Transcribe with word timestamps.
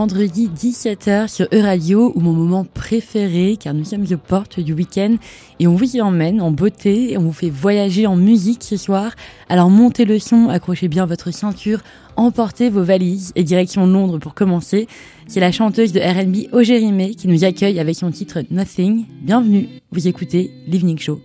vendredi 0.00 0.48
17h 0.48 1.28
sur 1.28 1.46
E-Radio 1.52 2.10
ou 2.14 2.20
mon 2.20 2.32
moment 2.32 2.64
préféré 2.64 3.58
car 3.60 3.74
nous 3.74 3.84
sommes 3.84 4.06
aux 4.10 4.16
portes 4.16 4.58
du 4.58 4.72
week-end 4.72 5.16
et 5.58 5.66
on 5.66 5.74
vous 5.74 5.94
y 5.94 6.00
emmène 6.00 6.40
en 6.40 6.50
beauté 6.50 7.18
on 7.18 7.20
vous 7.20 7.34
fait 7.34 7.50
voyager 7.50 8.06
en 8.06 8.16
musique 8.16 8.64
ce 8.64 8.78
soir. 8.78 9.12
Alors 9.50 9.68
montez 9.68 10.06
le 10.06 10.18
son, 10.18 10.48
accrochez 10.48 10.88
bien 10.88 11.04
votre 11.04 11.32
ceinture, 11.32 11.80
emportez 12.16 12.70
vos 12.70 12.82
valises 12.82 13.32
et 13.36 13.44
direction 13.44 13.86
Londres 13.86 14.16
pour 14.16 14.32
commencer. 14.32 14.88
C'est 15.26 15.40
la 15.40 15.52
chanteuse 15.52 15.92
de 15.92 16.00
R&B 16.00 16.50
Ogérimé 16.54 17.14
qui 17.14 17.28
nous 17.28 17.44
accueille 17.44 17.78
avec 17.78 17.94
son 17.94 18.10
titre 18.10 18.42
Nothing. 18.50 19.04
Bienvenue, 19.20 19.68
vous 19.92 20.08
écoutez 20.08 20.50
l'Evening 20.66 20.96
Show. 20.96 21.20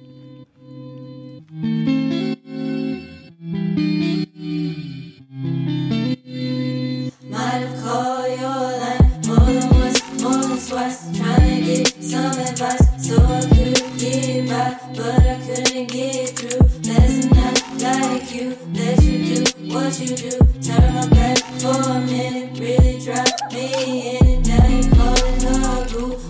You 20.00 20.16
do. 20.16 20.32
Turn 20.62 20.94
my 20.94 21.08
back 21.10 21.38
for 21.60 21.70
a 21.70 22.02
minute, 22.02 22.60
really 22.60 23.00
drop 23.00 23.28
me 23.54 24.18
in. 24.18 24.42
Now 24.44 24.68
you 24.68 24.90
calling 24.92 25.42
her 25.42 25.88
boo. 25.90 26.25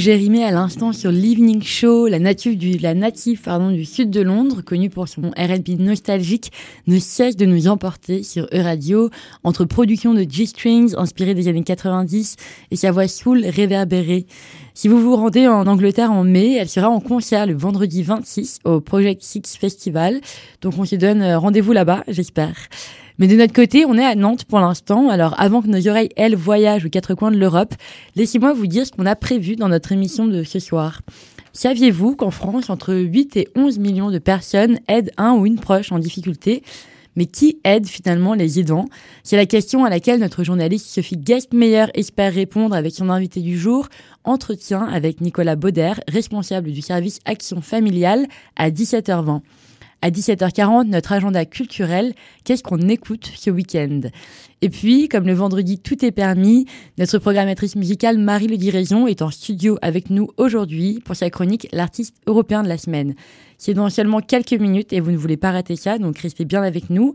Jérémy 0.00 0.42
à 0.42 0.50
l'instant 0.50 0.94
sur 0.94 1.12
l'Evening 1.12 1.62
Show, 1.62 2.06
la 2.06 2.18
native 2.18 2.56
du, 2.56 2.78
la 2.78 2.94
native, 2.94 3.42
pardon, 3.42 3.70
du 3.70 3.84
sud 3.84 4.08
de 4.08 4.22
Londres, 4.22 4.62
connue 4.62 4.88
pour 4.88 5.06
son 5.08 5.30
R&B 5.36 5.78
nostalgique, 5.78 6.52
ne 6.86 6.98
cesse 6.98 7.36
de 7.36 7.44
nous 7.44 7.68
emporter 7.68 8.22
sur 8.22 8.44
E-Radio, 8.46 9.10
entre 9.44 9.66
production 9.66 10.14
de 10.14 10.24
G-Strings 10.26 10.94
inspirée 10.96 11.34
des 11.34 11.48
années 11.48 11.64
90 11.64 12.36
et 12.70 12.76
sa 12.76 12.92
voix 12.92 13.08
soul 13.08 13.44
réverbérée. 13.44 14.24
Si 14.72 14.88
vous 14.88 15.02
vous 15.02 15.16
rendez 15.16 15.46
en 15.46 15.66
Angleterre 15.66 16.12
en 16.12 16.24
mai, 16.24 16.54
elle 16.54 16.70
sera 16.70 16.88
en 16.88 17.00
concert 17.00 17.44
le 17.44 17.52
vendredi 17.52 18.02
26 18.02 18.60
au 18.64 18.80
Project 18.80 19.20
Six 19.22 19.58
Festival. 19.60 20.22
Donc 20.62 20.78
on 20.78 20.86
se 20.86 20.96
donne 20.96 21.20
euh, 21.20 21.38
rendez-vous 21.38 21.72
là-bas, 21.72 22.04
j'espère. 22.08 22.54
Mais 23.20 23.28
de 23.28 23.36
notre 23.36 23.52
côté, 23.52 23.84
on 23.84 23.98
est 23.98 24.04
à 24.04 24.14
Nantes 24.14 24.44
pour 24.44 24.60
l'instant. 24.60 25.10
Alors 25.10 25.38
avant 25.38 25.60
que 25.60 25.66
nos 25.66 25.86
oreilles, 25.86 26.08
elles, 26.16 26.34
voyagent 26.34 26.86
aux 26.86 26.88
quatre 26.88 27.14
coins 27.14 27.30
de 27.30 27.36
l'Europe, 27.36 27.74
laissez-moi 28.16 28.54
vous 28.54 28.66
dire 28.66 28.86
ce 28.86 28.92
qu'on 28.92 29.04
a 29.04 29.14
prévu 29.14 29.56
dans 29.56 29.68
notre 29.68 29.92
émission 29.92 30.26
de 30.26 30.42
ce 30.42 30.58
soir. 30.58 31.02
Saviez-vous 31.52 32.16
qu'en 32.16 32.30
France, 32.30 32.70
entre 32.70 32.94
8 32.94 33.36
et 33.36 33.48
11 33.54 33.78
millions 33.78 34.10
de 34.10 34.18
personnes 34.18 34.78
aident 34.88 35.10
un 35.18 35.34
ou 35.34 35.44
une 35.44 35.58
proche 35.58 35.92
en 35.92 35.98
difficulté? 35.98 36.62
Mais 37.14 37.26
qui 37.26 37.58
aide 37.64 37.86
finalement 37.86 38.32
les 38.32 38.58
aidants? 38.58 38.86
C'est 39.22 39.36
la 39.36 39.44
question 39.44 39.84
à 39.84 39.90
laquelle 39.90 40.20
notre 40.20 40.42
journaliste 40.42 40.86
Sophie 40.86 41.18
Guestmeyer 41.18 41.86
espère 41.92 42.32
répondre 42.32 42.74
avec 42.74 42.94
son 42.94 43.10
invité 43.10 43.40
du 43.40 43.58
jour, 43.58 43.88
entretien 44.24 44.84
avec 44.84 45.20
Nicolas 45.20 45.56
Bauder, 45.56 45.92
responsable 46.08 46.72
du 46.72 46.80
service 46.80 47.18
Action 47.26 47.60
familiale 47.60 48.26
à 48.56 48.70
17h20. 48.70 49.42
À 50.02 50.10
17h40, 50.10 50.86
notre 50.86 51.12
agenda 51.12 51.44
culturel, 51.44 52.14
qu'est-ce 52.44 52.62
qu'on 52.62 52.78
écoute 52.88 53.30
ce 53.36 53.50
week-end? 53.50 54.00
Et 54.62 54.70
puis, 54.70 55.08
comme 55.08 55.26
le 55.26 55.34
vendredi 55.34 55.78
tout 55.78 56.02
est 56.04 56.10
permis, 56.10 56.64
notre 56.96 57.18
programmatrice 57.18 57.76
musicale 57.76 58.16
Marie 58.16 58.46
Le 58.46 58.56
Diraison 58.56 59.06
est 59.06 59.20
en 59.20 59.30
studio 59.30 59.76
avec 59.82 60.08
nous 60.08 60.28
aujourd'hui 60.38 61.00
pour 61.04 61.16
sa 61.16 61.28
chronique 61.28 61.68
L'artiste 61.72 62.16
européen 62.26 62.62
de 62.62 62.68
la 62.68 62.78
semaine. 62.78 63.14
C'est 63.58 63.74
dans 63.74 63.90
seulement 63.90 64.20
quelques 64.20 64.54
minutes 64.54 64.94
et 64.94 65.00
vous 65.00 65.10
ne 65.10 65.18
voulez 65.18 65.36
pas 65.36 65.50
rater 65.50 65.76
ça, 65.76 65.98
donc 65.98 66.16
restez 66.16 66.46
bien 66.46 66.62
avec 66.62 66.88
nous. 66.88 67.14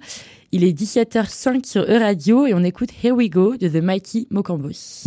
Il 0.52 0.64
est 0.64 0.80
17h05 0.80 1.66
sur 1.66 1.82
E-Radio 1.82 2.46
et 2.46 2.54
on 2.54 2.64
écoute 2.64 2.90
Here 3.04 3.16
We 3.16 3.32
Go 3.32 3.58
de 3.58 3.68
The 3.68 3.82
Mighty 3.84 4.28
Mokambos. 4.30 5.06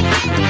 Thank 0.00 0.38
you. 0.42 0.47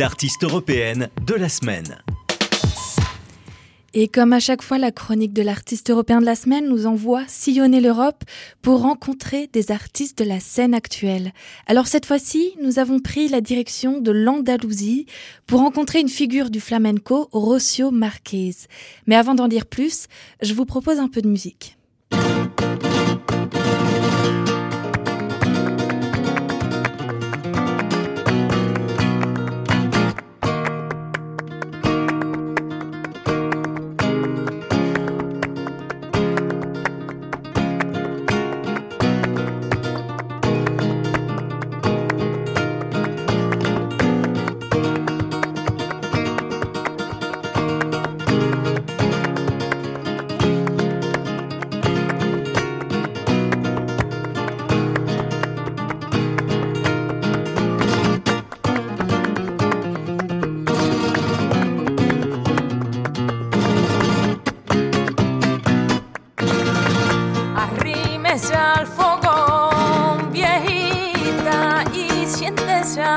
L'artiste 0.00 0.44
européenne 0.44 1.10
de 1.26 1.34
la 1.34 1.50
semaine. 1.50 1.98
Et 3.92 4.08
comme 4.08 4.32
à 4.32 4.40
chaque 4.40 4.62
fois, 4.62 4.78
la 4.78 4.92
chronique 4.92 5.34
de 5.34 5.42
l'artiste 5.42 5.90
européen 5.90 6.22
de 6.22 6.24
la 6.24 6.36
semaine 6.36 6.66
nous 6.70 6.86
envoie 6.86 7.24
sillonner 7.28 7.82
l'Europe 7.82 8.24
pour 8.62 8.80
rencontrer 8.80 9.50
des 9.52 9.70
artistes 9.70 10.16
de 10.16 10.24
la 10.24 10.40
scène 10.40 10.72
actuelle. 10.72 11.34
Alors 11.66 11.86
cette 11.86 12.06
fois-ci, 12.06 12.54
nous 12.62 12.78
avons 12.78 12.98
pris 12.98 13.28
la 13.28 13.42
direction 13.42 14.00
de 14.00 14.10
l'Andalousie 14.10 15.04
pour 15.46 15.60
rencontrer 15.60 16.00
une 16.00 16.08
figure 16.08 16.48
du 16.48 16.60
flamenco, 16.60 17.28
Rocio 17.32 17.90
Marquez. 17.90 18.54
Mais 19.06 19.16
avant 19.16 19.34
d'en 19.34 19.48
dire 19.48 19.66
plus, 19.66 20.06
je 20.40 20.54
vous 20.54 20.64
propose 20.64 20.98
un 20.98 21.08
peu 21.08 21.20
de 21.20 21.28
musique. 21.28 21.76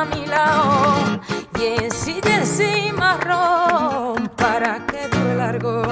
Mi 0.05 0.25
lado. 0.25 1.19
Y 1.59 1.83
ensille 1.83 2.35
el 2.35 2.45
cimarrón 2.45 4.29
para 4.35 4.85
que 4.85 5.07
dure 5.07 5.35
largo. 5.35 5.83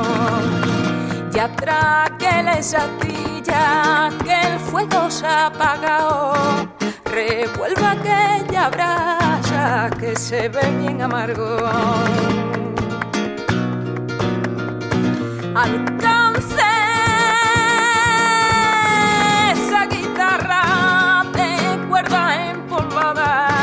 Y 1.34 1.40
atraque 1.40 2.32
esa 2.62 2.84
astilla 2.86 4.10
que 4.24 4.40
el 4.50 4.60
fuego 4.60 5.10
se 5.10 5.26
ha 5.26 5.48
apagado. 5.48 6.34
Revuelva 7.06 7.92
aquella 7.92 8.70
brasa 8.70 9.90
que 10.00 10.16
se 10.16 10.48
ve 10.50 10.62
bien 10.80 11.02
amargo. 11.02 11.58
Alcance 15.56 16.72
esa 19.52 19.86
guitarra 19.88 21.24
de 21.34 21.88
cuerda 21.90 22.52
empolvada 22.52 23.61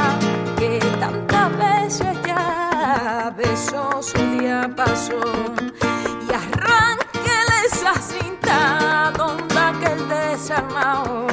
ya 3.39 3.51
besó 3.51 4.03
su 4.03 4.19
diapasón 4.39 5.73
y 6.29 6.33
arránquele 6.33 7.67
esa 7.67 7.95
cinta 7.95 9.13
donde 9.17 9.59
aquel 9.59 10.09
desarmado 10.09 11.27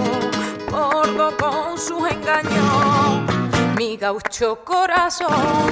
bordo 0.70 1.36
con 1.38 1.78
sus 1.78 2.10
engaños 2.10 3.15
mi 3.78 3.98
gaucho 3.98 4.60
corazón, 4.64 5.28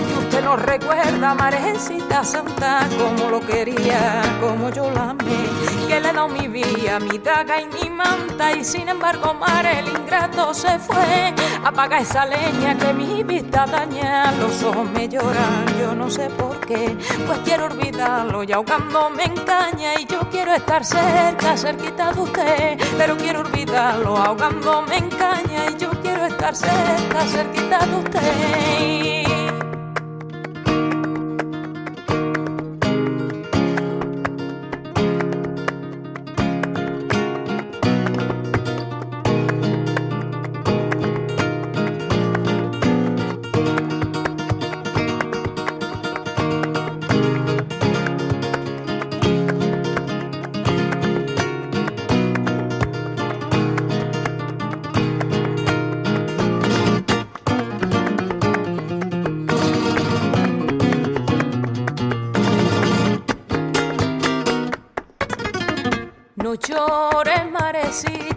y 0.09 0.19
usted 0.19 0.43
no 0.43 0.55
recuerda, 0.57 1.33
Marecita 1.33 2.23
Santa, 2.23 2.87
como 2.97 3.29
lo 3.29 3.39
quería, 3.39 4.21
como 4.41 4.69
yo 4.69 4.89
la 4.91 5.11
amé, 5.11 5.45
que 5.87 5.99
le 6.01 6.11
da 6.11 6.27
mi 6.27 6.47
vida, 6.47 6.99
mi 6.99 7.17
daga 7.17 7.61
y 7.61 7.65
mi 7.67 7.89
manta, 7.89 8.51
y 8.53 8.63
sin 8.63 8.89
embargo, 8.89 9.33
mar 9.33 9.65
el 9.65 9.87
ingrato 9.87 10.53
se 10.53 10.79
fue, 10.79 11.33
apaga 11.63 11.99
esa 11.99 12.25
leña 12.25 12.77
que 12.77 12.93
mi 12.93 13.23
vista 13.23 13.65
daña, 13.65 14.31
los 14.33 14.61
ojos 14.63 14.89
me 14.91 15.07
lloran, 15.07 15.65
yo 15.79 15.95
no 15.95 16.09
sé 16.09 16.29
por 16.31 16.59
qué, 16.61 16.97
pues 17.25 17.39
quiero 17.45 17.65
olvidarlo, 17.65 18.43
y 18.43 18.51
ahogándome 18.51 19.23
en 19.23 19.35
caña, 19.45 19.99
y 19.99 20.05
yo 20.05 20.19
quiero 20.29 20.53
estar 20.53 20.83
cerca, 20.83 21.55
cerquita 21.55 22.11
de 22.11 22.21
usted, 22.21 22.79
pero 22.97 23.15
quiero 23.15 23.41
olvidarlo, 23.41 24.17
ahogándome 24.17 24.97
en 24.97 25.09
caña, 25.09 25.69
y 25.71 25.77
yo 25.77 25.89
quiero 26.01 26.25
estar 26.25 26.55
cerca, 26.55 27.21
cerquita 27.27 27.79
de 27.85 27.92
não 27.93 28.03
tem. 28.05 29.12
see 68.03 68.32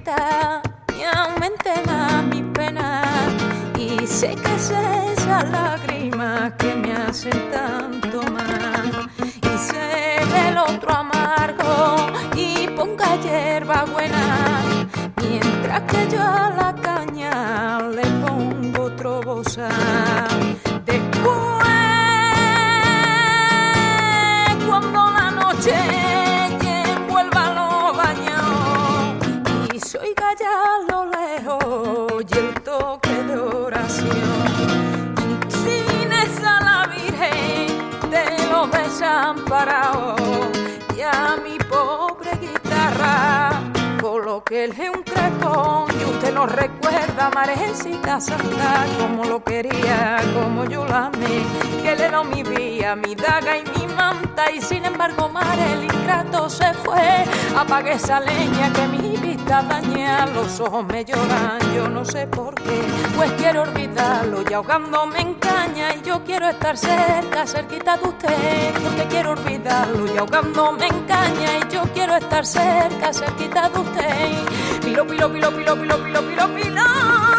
coloquéle 44.66 44.90
un 44.90 45.02
crepón 45.02 45.86
y 46.00 46.04
usted 46.04 46.34
no 46.34 46.46
recuerda, 46.46 47.30
Marecita 47.34 48.20
Santa, 48.20 48.84
como 48.98 49.24
lo 49.24 49.42
quería, 49.42 50.18
como 50.34 50.64
yo 50.64 50.84
la 50.86 51.06
amé, 51.06 51.44
que 51.82 51.94
le 51.94 52.10
mi 52.24 52.42
vida, 52.42 52.96
mi 52.96 53.14
daga 53.14 53.58
y 53.58 53.64
mi 53.78 53.86
manta, 53.94 54.50
y 54.50 54.60
sin 54.60 54.84
embargo, 54.84 55.28
mar 55.28 55.58
el 55.58 55.84
ingrato 55.84 56.48
se 56.48 56.72
fue. 56.74 57.24
Apague 57.56 57.92
esa 57.92 58.20
leña 58.20 58.72
que 58.72 58.88
mi 58.88 59.15
vista 59.46 59.62
daña, 59.62 60.26
los 60.26 60.58
ojos 60.58 60.84
me 60.86 61.04
lloran, 61.04 61.60
yo 61.72 61.88
no 61.88 62.04
sé 62.04 62.26
por 62.26 62.52
qué, 62.54 62.82
pues 63.14 63.30
quiero 63.32 63.62
olvidarlo 63.62 64.42
y 64.48 64.52
ahogándome 64.52 65.20
en 65.20 65.34
caña, 65.34 65.94
y 65.94 66.02
yo 66.02 66.24
quiero 66.24 66.48
estar 66.48 66.76
cerca, 66.76 67.46
cerquita 67.46 67.96
de 67.96 68.08
usted, 68.08 68.74
porque 68.82 69.04
quiero 69.08 69.32
olvidarlo 69.32 70.12
y 70.12 70.18
ahogándome 70.18 70.88
en 70.88 71.00
caña, 71.06 71.58
y 71.58 71.72
yo 71.72 71.82
quiero 71.94 72.16
estar 72.16 72.44
cerca, 72.44 73.12
cerquita 73.12 73.68
de 73.68 73.78
usted. 73.78 74.80
Pilo, 74.84 75.06
pilo, 75.06 75.32
pilo, 75.32 75.50
pilo, 75.52 75.76
pilo, 75.76 75.96
pilo, 76.02 76.20
pilo, 76.22 76.54
pilo, 76.54 76.82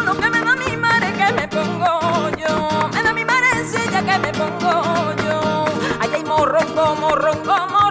lo 0.06 0.14
que 0.14 0.30
me 0.30 0.40
da 0.40 0.56
mi 0.56 0.76
madre 0.78 1.12
que 1.12 1.32
me 1.34 1.48
pongo 1.48 2.30
yo, 2.38 2.88
me 2.88 3.02
da 3.02 3.12
mi 3.12 3.24
marecilla 3.24 4.02
que 4.02 4.18
me 4.18 4.32
pongo 4.32 5.12
yo. 5.26 5.64
Ay, 6.00 6.10
ay, 6.14 6.24
morrongo, 6.24 6.94
morrongo, 6.94 7.66
morrongo, 7.68 7.87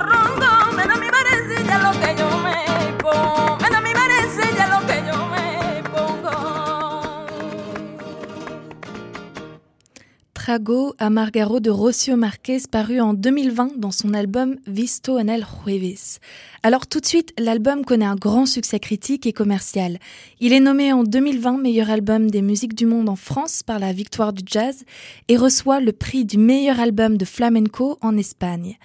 Trago 10.47 10.95
Amargaro 10.97 11.59
de 11.59 11.69
Rocio 11.69 12.15
Marquez 12.15 12.59
paru 12.71 13.01
en 13.01 13.13
2020 13.13 13.71
dans 13.75 13.91
son 13.91 14.13
album 14.13 14.55
Visto 14.65 15.19
en 15.19 15.27
el 15.27 15.43
Jueves. 15.43 16.19
Alors 16.63 16.87
tout 16.87 17.01
de 17.01 17.05
suite, 17.05 17.33
l'album 17.37 17.83
connaît 17.83 18.05
un 18.05 18.15
grand 18.15 18.45
succès 18.45 18.79
critique 18.79 19.25
et 19.25 19.33
commercial. 19.33 19.99
Il 20.39 20.53
est 20.53 20.61
nommé 20.61 20.93
en 20.93 21.03
2020 21.03 21.57
meilleur 21.57 21.89
album 21.89 22.31
des 22.31 22.41
musiques 22.41 22.75
du 22.75 22.85
monde 22.85 23.09
en 23.09 23.17
France 23.17 23.61
par 23.61 23.77
la 23.77 23.91
Victoire 23.91 24.31
du 24.31 24.41
Jazz 24.45 24.85
et 25.27 25.35
reçoit 25.35 25.81
le 25.81 25.91
prix 25.91 26.23
du 26.23 26.37
meilleur 26.37 26.79
album 26.79 27.17
de 27.17 27.25
flamenco 27.25 27.97
en 27.99 28.15
Espagne. 28.15 28.77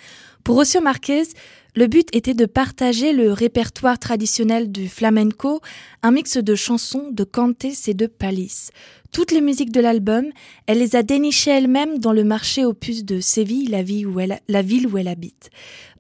Pour 0.42 0.56
Rocio 0.56 0.80
Marquez, 0.80 1.28
le 1.74 1.86
but 1.86 2.08
était 2.12 2.34
de 2.34 2.44
partager 2.44 3.12
le 3.12 3.32
répertoire 3.32 3.98
traditionnel 3.98 4.70
du 4.70 4.88
flamenco, 4.88 5.60
un 6.02 6.10
mix 6.10 6.36
de 6.36 6.54
chansons, 6.54 7.08
de 7.10 7.24
cantes 7.24 7.64
et 7.86 7.94
de 7.94 8.06
palis. 8.06 8.68
Toutes 9.10 9.32
les 9.32 9.40
musiques 9.40 9.72
de 9.72 9.80
l'album, 9.80 10.26
elle 10.66 10.78
les 10.78 10.96
a 10.96 11.02
dénichées 11.02 11.50
elle-même 11.50 11.98
dans 11.98 12.12
le 12.12 12.24
marché 12.24 12.64
opus 12.64 13.04
de 13.04 13.20
Séville, 13.20 13.68
la 13.68 13.82
ville, 13.82 14.06
où 14.06 14.20
elle, 14.20 14.40
la 14.48 14.62
ville 14.62 14.86
où 14.86 14.98
elle 14.98 15.08
habite. 15.08 15.50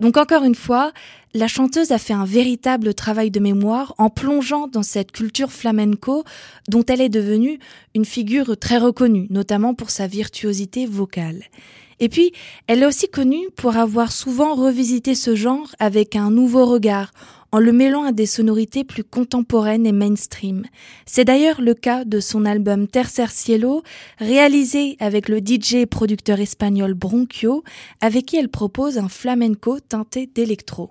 Donc 0.00 0.16
encore 0.16 0.44
une 0.44 0.54
fois, 0.54 0.92
la 1.34 1.48
chanteuse 1.48 1.92
a 1.92 1.98
fait 1.98 2.12
un 2.12 2.24
véritable 2.26 2.92
travail 2.92 3.30
de 3.30 3.40
mémoire 3.40 3.94
en 3.96 4.10
plongeant 4.10 4.66
dans 4.66 4.82
cette 4.82 5.12
culture 5.12 5.52
flamenco 5.52 6.24
dont 6.68 6.84
elle 6.84 7.00
est 7.00 7.08
devenue 7.08 7.58
une 7.94 8.04
figure 8.04 8.58
très 8.58 8.78
reconnue, 8.78 9.26
notamment 9.30 9.74
pour 9.74 9.90
sa 9.90 10.06
virtuosité 10.06 10.84
vocale. 10.84 11.44
Et 12.02 12.08
puis, 12.08 12.32
elle 12.66 12.82
est 12.82 12.86
aussi 12.86 13.08
connue 13.08 13.48
pour 13.54 13.76
avoir 13.76 14.10
souvent 14.10 14.56
revisité 14.56 15.14
ce 15.14 15.36
genre 15.36 15.68
avec 15.78 16.16
un 16.16 16.32
nouveau 16.32 16.66
regard, 16.66 17.12
en 17.52 17.60
le 17.60 17.72
mêlant 17.72 18.02
à 18.02 18.10
des 18.10 18.26
sonorités 18.26 18.82
plus 18.82 19.04
contemporaines 19.04 19.86
et 19.86 19.92
mainstream. 19.92 20.64
C'est 21.06 21.24
d'ailleurs 21.24 21.60
le 21.60 21.74
cas 21.74 22.04
de 22.04 22.18
son 22.18 22.44
album 22.44 22.88
Tercer 22.88 23.28
Cielo, 23.28 23.84
réalisé 24.18 24.96
avec 24.98 25.28
le 25.28 25.38
DJ 25.38 25.74
et 25.74 25.86
producteur 25.86 26.40
espagnol 26.40 26.94
Bronchio, 26.94 27.62
avec 28.00 28.26
qui 28.26 28.36
elle 28.36 28.48
propose 28.48 28.98
un 28.98 29.08
flamenco 29.08 29.78
teinté 29.78 30.28
d'électro. 30.34 30.90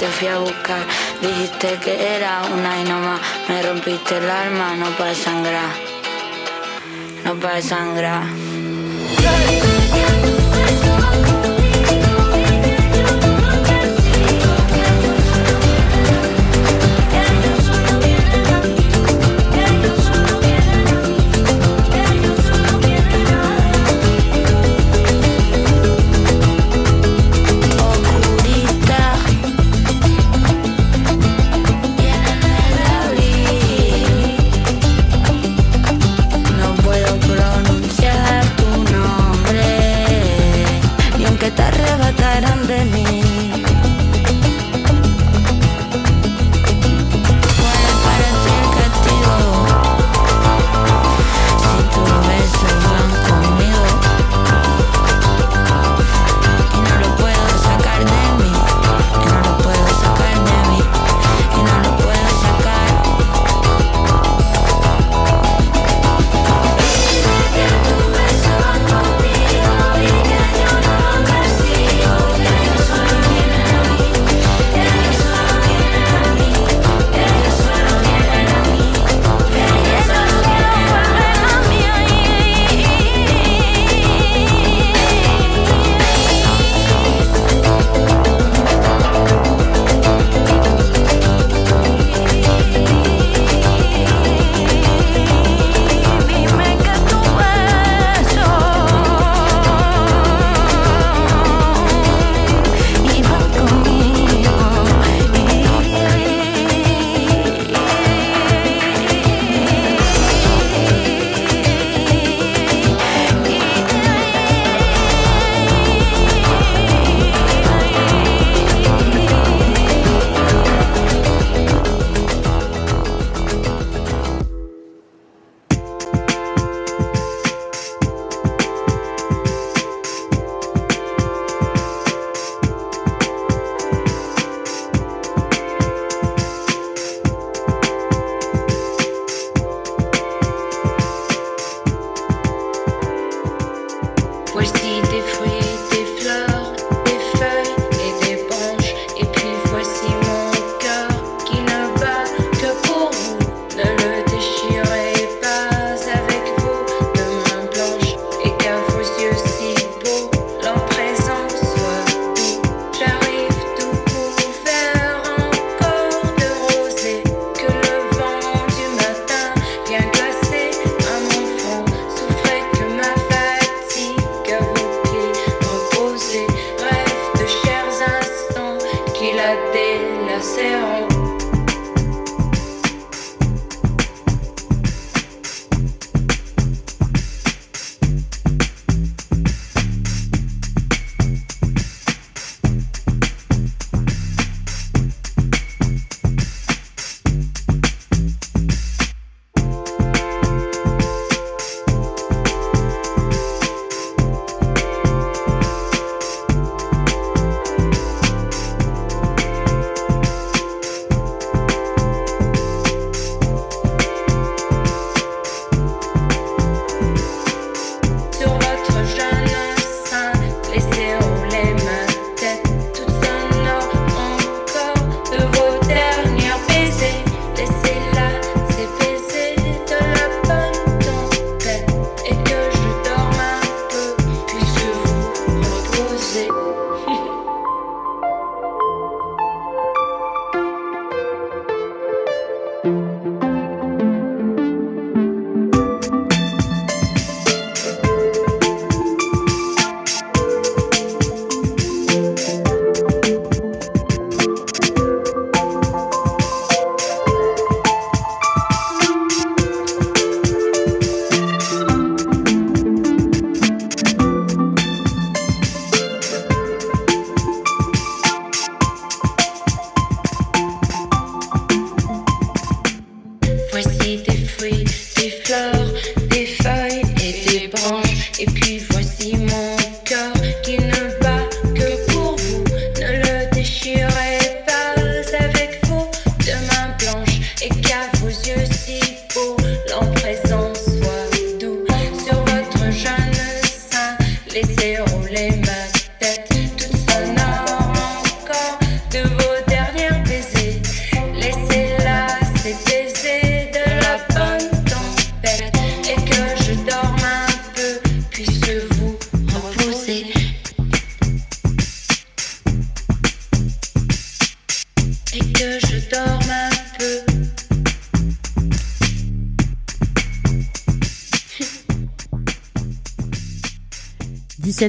Te 0.00 0.06
fui 0.06 0.28
a 0.28 0.38
buscar. 0.38 0.82
Dijiste 1.20 1.78
que 1.84 2.16
era 2.16 2.42
una 2.54 2.80
y 2.80 2.84
no 2.84 2.98
más, 3.00 3.20
me 3.48 3.62
rompiste 3.62 4.16
el 4.16 4.30
alma, 4.30 4.74
no 4.74 4.86
para 4.96 5.14
sangrar, 5.14 5.74
no 7.24 7.34
para 7.34 7.60
sangrar. 7.60 8.49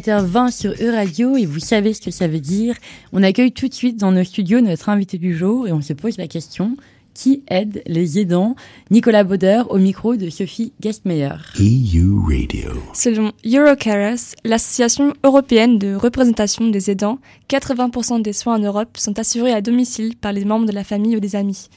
17h20 0.01 0.51
sur 0.51 0.71
E-Radio 0.71 1.37
et 1.37 1.45
vous 1.45 1.59
savez 1.59 1.93
ce 1.93 2.01
que 2.01 2.11
ça 2.11 2.27
veut 2.27 2.39
dire. 2.39 2.75
On 3.13 3.21
accueille 3.21 3.51
tout 3.51 3.67
de 3.67 3.73
suite 3.73 3.97
dans 3.97 4.11
nos 4.11 4.23
studios 4.23 4.59
notre 4.61 4.89
invité 4.89 5.17
du 5.17 5.37
jour 5.37 5.67
et 5.67 5.71
on 5.71 5.81
se 5.81 5.93
pose 5.93 6.17
la 6.17 6.27
question 6.27 6.75
qui 7.13 7.43
aide 7.49 7.83
les 7.85 8.19
aidants? 8.19 8.55
Nicolas 8.89 9.23
Bauder 9.23 9.63
au 9.69 9.77
micro 9.77 10.15
de 10.15 10.29
Sophie 10.29 10.71
Gastmeyer. 10.79 11.33
EU 11.59 12.19
Radio. 12.23 12.71
Selon 12.93 13.31
Eurocares, 13.45 14.33
l'association 14.43 15.13
européenne 15.23 15.77
de 15.77 15.93
représentation 15.93 16.67
des 16.69 16.89
aidants, 16.89 17.19
80% 17.49 18.21
des 18.21 18.33
soins 18.33 18.55
en 18.55 18.59
Europe 18.59 18.97
sont 18.97 19.19
assurés 19.19 19.51
à 19.51 19.61
domicile 19.61 20.15
par 20.15 20.31
les 20.31 20.45
membres 20.45 20.65
de 20.65 20.71
la 20.71 20.85
famille 20.85 21.17
ou 21.17 21.19
des 21.19 21.35
amis. 21.35 21.67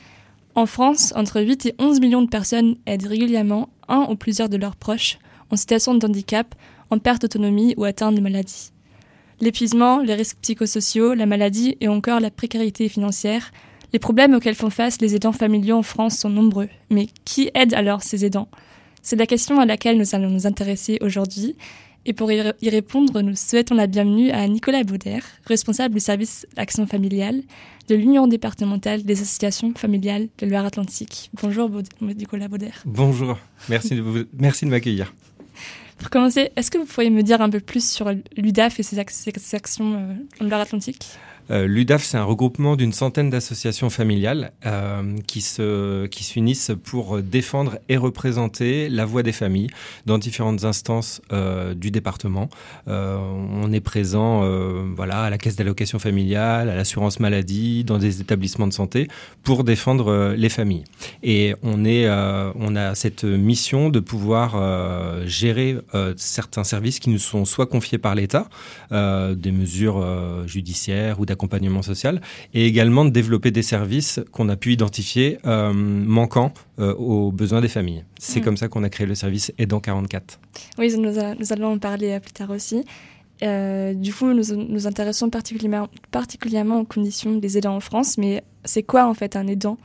En 0.55 0.67
France, 0.67 1.13
entre 1.17 1.43
8 1.43 1.67
et 1.67 1.75
11 1.81 2.01
millions 2.01 2.23
de 2.23 2.29
personnes 2.29 2.77
aident 2.87 3.07
régulièrement 3.07 3.69
un 3.89 4.07
ou 4.09 4.15
plusieurs 4.15 4.49
de 4.49 4.57
leurs 4.57 4.77
proches 4.77 5.19
en 5.51 5.57
situation 5.57 5.95
de 5.95 6.07
handicap, 6.07 6.55
en 6.95 6.99
perte 6.99 7.23
d'autonomie 7.23 7.75
ou 7.77 7.85
atteinte 7.85 8.15
de 8.15 8.21
maladie. 8.21 8.71
L'épuisement, 9.41 10.01
les 10.01 10.15
risques 10.15 10.39
psychosociaux, 10.41 11.15
la 11.15 11.27
maladie 11.27 11.77
et 11.81 11.89
encore 11.89 12.21
la 12.21 12.31
précarité 12.31 12.89
financière, 12.89 13.51
les 13.93 13.99
problèmes 13.99 14.35
auxquels 14.35 14.55
font 14.55 14.71
face 14.71 15.01
les 15.01 15.15
aidants 15.17 15.33
familiaux 15.33 15.77
en 15.77 15.83
France 15.83 16.19
sont 16.19 16.31
nombreux. 16.31 16.69
Mais 16.91 17.09
qui 17.25 17.51
aide 17.55 17.75
alors 17.75 18.03
ces 18.03 18.25
aidants? 18.25 18.49
C'est 19.03 19.17
la 19.17 19.27
question 19.27 19.59
à 19.59 19.67
laquelle 19.67 19.99
nous 19.99 20.15
allons 20.15 20.31
nous 20.31 20.47
intéresser 20.47 20.99
aujourd'hui. 21.01 21.57
Et 22.07 22.13
pour 22.13 22.31
y 22.31 22.69
répondre, 22.69 23.23
nous 23.23 23.35
souhaitons 23.35 23.75
la 23.75 23.87
bienvenue 23.87 24.31
à 24.31 24.47
Nicolas 24.47 24.85
Bauder, 24.85 25.21
responsable 25.47 25.95
du 25.95 26.01
service 26.01 26.47
Action 26.57 26.87
familiale 26.87 27.43
de 27.89 27.95
l'Union 27.95 28.27
départementale 28.27 29.03
des 29.03 29.21
associations 29.21 29.73
familiales 29.75 30.29
de 30.39 30.47
Loire-Atlantique. 30.47 31.31
Bonjour 31.43 31.71
Nicolas 32.01 32.49
Bauder. 32.49 32.73
Bonjour, 32.85 33.39
merci 33.69 33.95
de 33.97 34.71
m'accueillir. 34.71 35.13
Pour 35.99 36.11
commencer, 36.11 36.51
est-ce 36.57 36.71
que 36.71 36.79
vous 36.79 36.85
pourriez 36.85 37.11
me 37.11 37.23
dire 37.23 37.41
un 37.41 37.49
peu 37.51 37.61
plus 37.61 37.89
sur 37.89 38.11
l'UDAF 38.37 38.79
et 38.81 38.83
ses, 38.83 38.97
ac- 38.97 39.11
ses 39.11 39.33
actions 39.55 39.95
euh, 39.95 40.15
en 40.41 40.49
Loire-Atlantique 40.49 41.07
Euh, 41.51 41.67
L'UDAF, 41.67 42.03
c'est 42.03 42.17
un 42.17 42.25
regroupement 42.25 42.77
d'une 42.77 42.93
centaine 42.93 43.31
d'associations 43.31 43.91
familiales 43.91 44.53
euh, 44.67 45.17
qui 45.27 45.45
qui 46.11 46.25
s'unissent 46.25 46.73
pour 46.83 47.21
défendre 47.21 47.79
et 47.89 47.97
représenter 47.97 48.89
la 48.89 49.05
voix 49.05 49.23
des 49.23 49.33
familles 49.33 49.69
dans 50.07 50.17
différentes 50.17 50.65
instances 50.65 51.21
euh, 51.33 51.75
du 51.75 51.91
département. 51.91 52.49
On 52.87 53.73
est 53.73 53.81
présent, 53.81 54.43
voilà, 54.97 55.25
à 55.25 55.31
la 55.31 55.39
caisse 55.39 55.57
d'allocation 55.57 55.99
familiale, 55.99 56.71
à 56.71 56.77
l'assurance 56.77 57.21
maladie, 57.21 57.85
dans 57.85 57.99
des 57.99 58.21
établissements 58.21 58.67
de 58.67 58.73
santé 58.73 59.09
pour 59.43 59.65
défendre 59.65 60.35
les 60.37 60.49
familles. 60.49 60.85
Et 61.23 61.55
on 61.63 61.85
est, 61.85 62.07
a 62.07 62.95
cette 62.95 63.25
mission 63.25 63.91
de 63.91 64.01
pouvoir 64.01 65.27
gérer 65.27 65.77
certains 66.17 66.65
services 66.65 66.99
qui 66.99 67.11
nous 67.11 67.19
sont 67.19 67.45
soit 67.45 67.67
confiés 67.67 67.99
par 67.99 68.15
l'État, 68.15 68.49
des 68.91 69.53
mesures 69.53 70.47
judiciaires 70.47 71.21
ou 71.21 71.27
d'accompagnement 71.35 71.83
social, 71.83 72.21
et 72.55 72.67
également 72.67 73.05
de 73.05 73.11
développer 73.11 73.51
des 73.51 73.63
services 73.63 74.21
qu'on 74.33 74.49
a 74.49 74.57
pu 74.57 74.73
identifier 74.73 75.39
euh, 75.47 75.73
manquants 75.73 76.53
euh, 76.79 76.95
aux 76.95 77.31
besoins 77.33 77.61
des 77.61 77.69
familles. 77.69 78.05
C'est 78.19 78.41
Mm. 78.41 78.45
comme 78.45 78.57
ça 78.57 78.69
qu'on 78.69 78.83
a 78.85 78.89
créé 78.89 79.07
le 79.07 79.15
service 79.15 79.53
Aidant 79.59 79.81
44. 79.81 80.39
Oui, 80.79 80.95
nous, 80.99 81.19
a- 81.19 81.35
nous 81.35 81.53
allons 81.53 81.73
en 81.75 81.79
parler 81.79 82.11
euh, 82.13 82.21
plus 82.21 82.33
tard 82.33 82.51
aussi. 82.51 82.85
Euh, 83.43 83.95
du 83.95 84.13
coup, 84.15 84.33
nous 84.33 84.45
nous 84.69 84.87
intéressons 84.87 85.29
particulièrement, 85.29 85.89
particulièrement 86.13 86.81
aux 86.81 86.85
conditions 86.85 87.37
des 87.37 87.59
aidants 87.59 87.77
en 87.77 87.81
France, 87.81 88.17
mais 88.17 88.43
c'est 88.65 88.85
quoi 88.85 89.07
en 89.07 89.15
fait 89.15 89.35
un 89.37 89.47
aidant? 89.49 89.77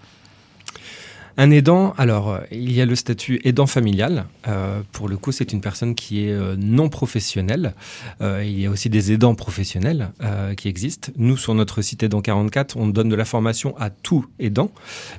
Un 1.41 1.51
aidant, 1.51 1.93
alors 1.97 2.31
euh, 2.31 2.39
il 2.51 2.69
y 2.73 2.81
a 2.81 2.85
le 2.85 2.95
statut 2.95 3.39
aidant 3.45 3.65
familial. 3.65 4.25
Euh, 4.49 4.81
pour 4.91 5.07
le 5.07 5.15
coup, 5.15 5.31
c'est 5.31 5.53
une 5.53 5.61
personne 5.61 5.95
qui 5.95 6.25
est 6.25 6.33
euh, 6.33 6.57
non 6.59 6.89
professionnelle. 6.89 7.75
Il 8.19 8.59
y 8.59 8.65
a 8.65 8.69
aussi 8.69 8.89
des 8.89 9.13
aidants 9.13 9.35
professionnels 9.35 10.11
qui 10.57 10.67
existent. 10.67 11.11
Nous, 11.15 11.37
sur 11.37 11.53
notre 11.53 11.81
site 11.81 12.03
Aidant 12.03 12.21
44, 12.21 12.75
on 12.75 12.87
donne 12.87 13.07
de 13.07 13.15
la 13.15 13.23
formation 13.23 13.77
à 13.77 13.89
tout 13.89 14.25
aidant. 14.39 14.71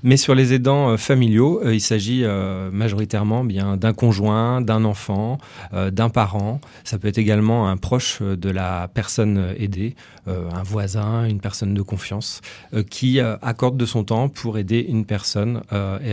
Mais 0.02 0.18
sur 0.18 0.34
les 0.34 0.52
aidants 0.52 0.98
familiaux, 0.98 1.62
il 1.70 1.80
s'agit 1.80 2.24
majoritairement 2.72 3.44
bien 3.44 3.78
d'un 3.78 3.94
conjoint, 3.94 4.60
d'un 4.60 4.84
enfant, 4.84 5.38
d'un 5.72 6.10
parent. 6.10 6.60
Ça 6.84 6.98
peut 6.98 7.08
être 7.08 7.18
également 7.18 7.68
un 7.68 7.76
proche 7.78 8.20
de 8.20 8.50
la 8.50 8.88
personne 8.92 9.54
aidée, 9.56 9.94
un 10.26 10.62
voisin, 10.62 11.24
une 11.24 11.40
personne 11.40 11.72
de 11.72 11.82
confiance 11.82 12.42
qui 12.90 13.20
accorde 13.20 13.76
de 13.76 13.86
son 13.86 14.04
temps 14.04 14.28
pour 14.28 14.58
aider 14.58 14.84
une 14.86 15.06
personne, 15.06 15.62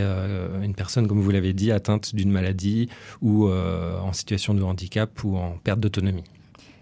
euh, 0.00 0.62
une 0.62 0.74
personne 0.74 1.06
comme 1.06 1.20
vous 1.20 1.30
l'avez 1.30 1.52
dit, 1.52 1.72
atteinte 1.72 2.14
d'une 2.14 2.30
maladie 2.30 2.88
ou 3.22 3.48
euh, 3.48 3.98
en 3.98 4.12
situation 4.12 4.54
de 4.54 4.62
handicap 4.62 5.22
ou 5.24 5.36
en 5.36 5.58
perte 5.62 5.80
d'autonomie. 5.80 6.24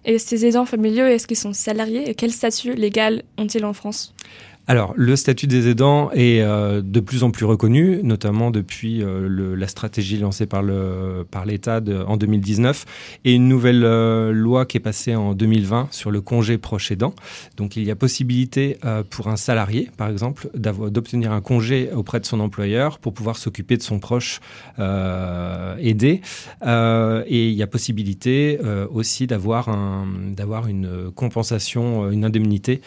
Et 0.05 0.19
ces 0.19 0.47
aidants 0.47 0.67
familiaux, 0.67 1.07
est-ce 1.07 1.27
qu'ils 1.27 1.37
sont 1.37 1.53
salariés? 1.53 2.09
Et 2.09 2.15
quel 2.15 2.31
statut 2.31 2.75
légal 2.75 3.25
ont-ils 3.39 3.65
en 3.65 3.73
France? 3.73 4.15
Alors, 4.69 4.95
le 4.97 5.15
statut 5.15 5.47
des 5.47 5.69
aidants 5.69 6.11
est 6.11 6.41
euh, 6.41 6.83
de 6.83 6.99
plus 6.99 7.23
en 7.23 7.31
plus 7.31 7.45
reconnu, 7.45 8.01
notamment 8.03 8.51
depuis 8.51 9.01
euh, 9.01 9.55
la 9.57 9.69
stratégie 9.69 10.19
lancée 10.19 10.47
par 10.47 10.63
l'État 10.63 11.81
en 12.07 12.17
2019 12.17 12.85
et 13.25 13.35
une 13.35 13.47
nouvelle 13.47 13.85
euh, 13.85 14.33
loi 14.33 14.67
qui 14.67 14.79
est 14.79 14.81
passée 14.81 15.15
en 15.15 15.35
2020 15.35 15.89
sur 15.93 16.11
le 16.11 16.21
congé 16.21 16.59
proche 16.59 16.91
aidant. 16.91 17.15
Donc, 17.57 17.77
il 17.77 17.85
y 17.85 17.93
a 17.93 17.97
possibilité 17.97 18.79
pour 19.11 19.29
un 19.29 19.37
salarié, 19.37 19.89
par 19.97 20.09
exemple, 20.09 20.49
d'obtenir 20.55 21.33
un 21.33 21.41
congé 21.41 21.91
auprès 21.95 22.19
de 22.21 22.27
son 22.27 22.41
employeur 22.41 22.99
pour 22.99 23.15
pouvoir 23.15 23.37
s'occuper 23.37 23.77
de 23.77 23.83
son 23.83 23.99
proche 23.99 24.41
aidé. 24.79 26.21
Et 26.65 27.49
il 27.49 27.55
y 27.55 27.63
a 27.63 27.67
possibilité 27.67 28.59
aussi 28.91 29.27
d'avoir 29.27 29.69
un 29.69 30.07
une 30.69 31.11
compensation, 31.15 32.11
une 32.11 32.25
indemnité 32.25 32.81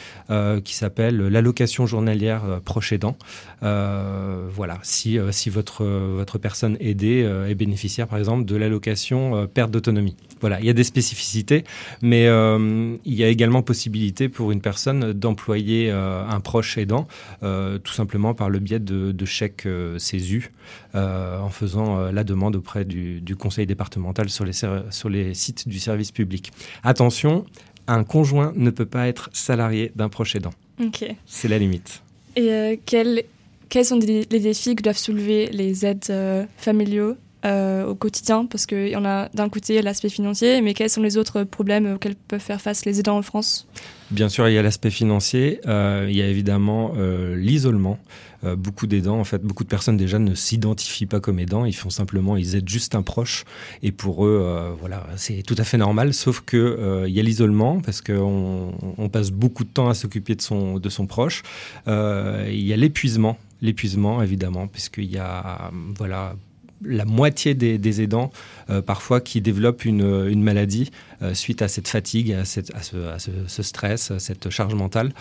qui 0.64 0.76
s'appelle 0.76 1.18
l'allocation 1.18 1.69
journalière 1.78 2.44
euh, 2.46 2.60
proche 2.60 2.94
aidant. 2.94 3.18
Euh, 3.64 4.48
voilà, 4.52 4.80
si, 4.84 5.18
euh, 5.18 5.32
si 5.32 5.50
votre, 5.50 5.86
votre 5.86 6.38
personne 6.38 6.78
aidée 6.80 7.20
est 7.48 7.56
bénéficiaire, 7.56 8.08
par 8.08 8.20
exemple, 8.20 8.46
de 8.46 8.56
l'allocation 8.56 9.48
perte 9.48 9.72
d'autonomie. 9.72 10.16
Voilà, 10.42 10.60
il 10.60 10.66
y 10.66 10.70
a 10.70 10.74
des 10.74 10.84
spécificités, 10.84 11.64
mais 12.02 12.26
il 12.26 13.14
y 13.14 13.24
a 13.24 13.28
également 13.28 13.62
possibilité 13.62 14.30
pour 14.30 14.52
une 14.52 14.62
personne 14.62 15.12
d'employer 15.14 15.92
un 15.92 16.40
proche 16.40 16.78
aidant, 16.78 17.08
tout 17.42 17.94
simplement 17.94 18.34
par 18.34 18.50
le 18.50 18.60
biais 18.60 18.80
de, 18.80 19.26
chèques 19.26 19.68
CESU, 19.98 20.52
en 20.94 21.50
faisant 21.50 22.12
la 22.12 22.24
demande 22.24 22.56
auprès 22.56 22.86
du, 22.86 23.22
du 23.22 23.36
conseil 23.36 23.66
départemental 23.66 24.30
sur 24.30 24.46
les, 24.46 24.54
sur 24.54 25.10
les 25.10 25.34
sites 25.34 25.68
du 25.68 25.80
service 25.80 26.12
public. 26.12 26.52
Attention, 26.84 27.46
un 27.94 28.04
conjoint 28.04 28.54
ne 28.56 28.70
peut 28.70 28.86
pas 28.86 29.08
être 29.08 29.30
salarié 29.34 29.92
d'un 29.96 30.10
proche 30.10 30.36
aidant. 30.36 30.54
Ok. 30.82 31.06
C'est 31.26 31.48
la 31.48 31.58
limite. 31.58 32.02
Et 32.36 32.52
euh, 32.52 32.76
quels, 32.86 33.24
quels 33.70 33.86
sont 33.86 34.00
les 34.00 34.26
défis 34.26 34.76
que 34.76 34.84
doivent 34.84 34.98
soulever 34.98 35.48
les 35.48 35.86
aides 35.86 36.06
euh, 36.10 36.46
familiaux 36.58 37.18
euh, 37.46 37.86
au 37.86 37.96
quotidien? 37.96 38.46
Parce 38.46 38.66
qu'il 38.66 38.88
y 38.90 38.96
en 38.96 39.06
a 39.06 39.30
d'un 39.34 39.50
côté 39.50 39.82
l'aspect 39.82 40.10
financier, 40.10 40.62
mais 40.62 40.74
quels 40.74 40.90
sont 40.90 41.02
les 41.02 41.18
autres 41.18 41.44
problèmes 41.44 41.94
auxquels 41.94 42.16
peuvent 42.16 42.40
faire 42.40 42.62
face 42.62 42.86
les 42.86 43.00
aidants 43.00 43.18
en 43.18 43.22
France? 43.22 43.68
Bien 44.12 44.30
sûr, 44.30 44.48
il 44.50 44.54
y 44.54 44.58
a 44.58 44.62
l'aspect 44.62 44.90
financier, 44.90 45.60
euh, 45.68 46.08
il 46.10 46.16
y 46.16 46.22
a 46.22 46.28
évidemment 46.28 46.94
euh, 46.98 47.36
l'isolement. 47.36 48.00
Euh, 48.44 48.56
beaucoup 48.56 48.88
d'aidants, 48.88 49.20
en 49.20 49.24
fait, 49.24 49.42
beaucoup 49.42 49.64
de 49.64 49.70
personnes 49.70 49.98
déjà 49.98 50.20
ne 50.20 50.34
s'identifient 50.34 51.06
pas 51.06 51.20
comme 51.20 51.40
aidants, 51.40 51.66
ils 51.66 51.76
font 51.76 51.90
simplement, 51.90 52.38
ils 52.38 52.56
aident 52.56 52.70
juste 52.70 52.96
un 52.96 53.02
proche, 53.02 53.46
et 53.84 53.92
pour 53.92 54.26
eux, 54.26 54.42
euh, 54.42 54.72
voilà, 54.80 55.06
c'est 55.18 55.44
tout 55.44 55.56
à 55.58 55.64
fait 55.64 55.78
normal. 55.78 56.14
Sauf 56.14 56.42
que 56.46 56.58
euh, 56.58 57.10
il 57.10 57.14
y 57.14 57.20
a 57.20 57.24
l'isolement 57.24 57.82
parce 57.82 58.02
qu'on 58.02 58.74
on 58.98 59.10
passe 59.10 59.32
beaucoup 59.32 59.64
de 59.64 59.70
temps 59.70 59.90
à 59.90 59.94
s'occuper 59.94 60.36
de 60.36 60.42
son 60.42 60.80
de 60.80 60.90
son 60.90 61.08
proche. 61.08 61.44
Il 61.88 62.62
y 62.62 62.74
a 62.74 62.78
l'épuisement, 62.78 63.38
l'épuisement 63.62 64.22
évidemment, 64.22 64.68
puisqu'il 64.68 65.12
y 65.12 65.18
a 65.18 65.72
voilà 65.98 66.36
la 66.84 67.06
moitié 67.06 67.54
des, 67.54 68.02
aidants 68.02 68.32
euh, 68.70 68.82
parfois 68.82 69.22
qui 69.22 69.42
développent 69.42 69.86
une, 69.86 70.42
maladie 70.42 70.92
euh, 71.22 71.34
suite 71.34 71.62
à 71.62 71.68
cette 71.68 71.88
fatigue, 71.88 72.34
à, 72.34 72.46
ce, 72.46 73.64
stress, 73.64 74.12
à 74.12 74.20
cette 74.20 74.50
charge 74.50 74.74
mentale. 74.76 75.12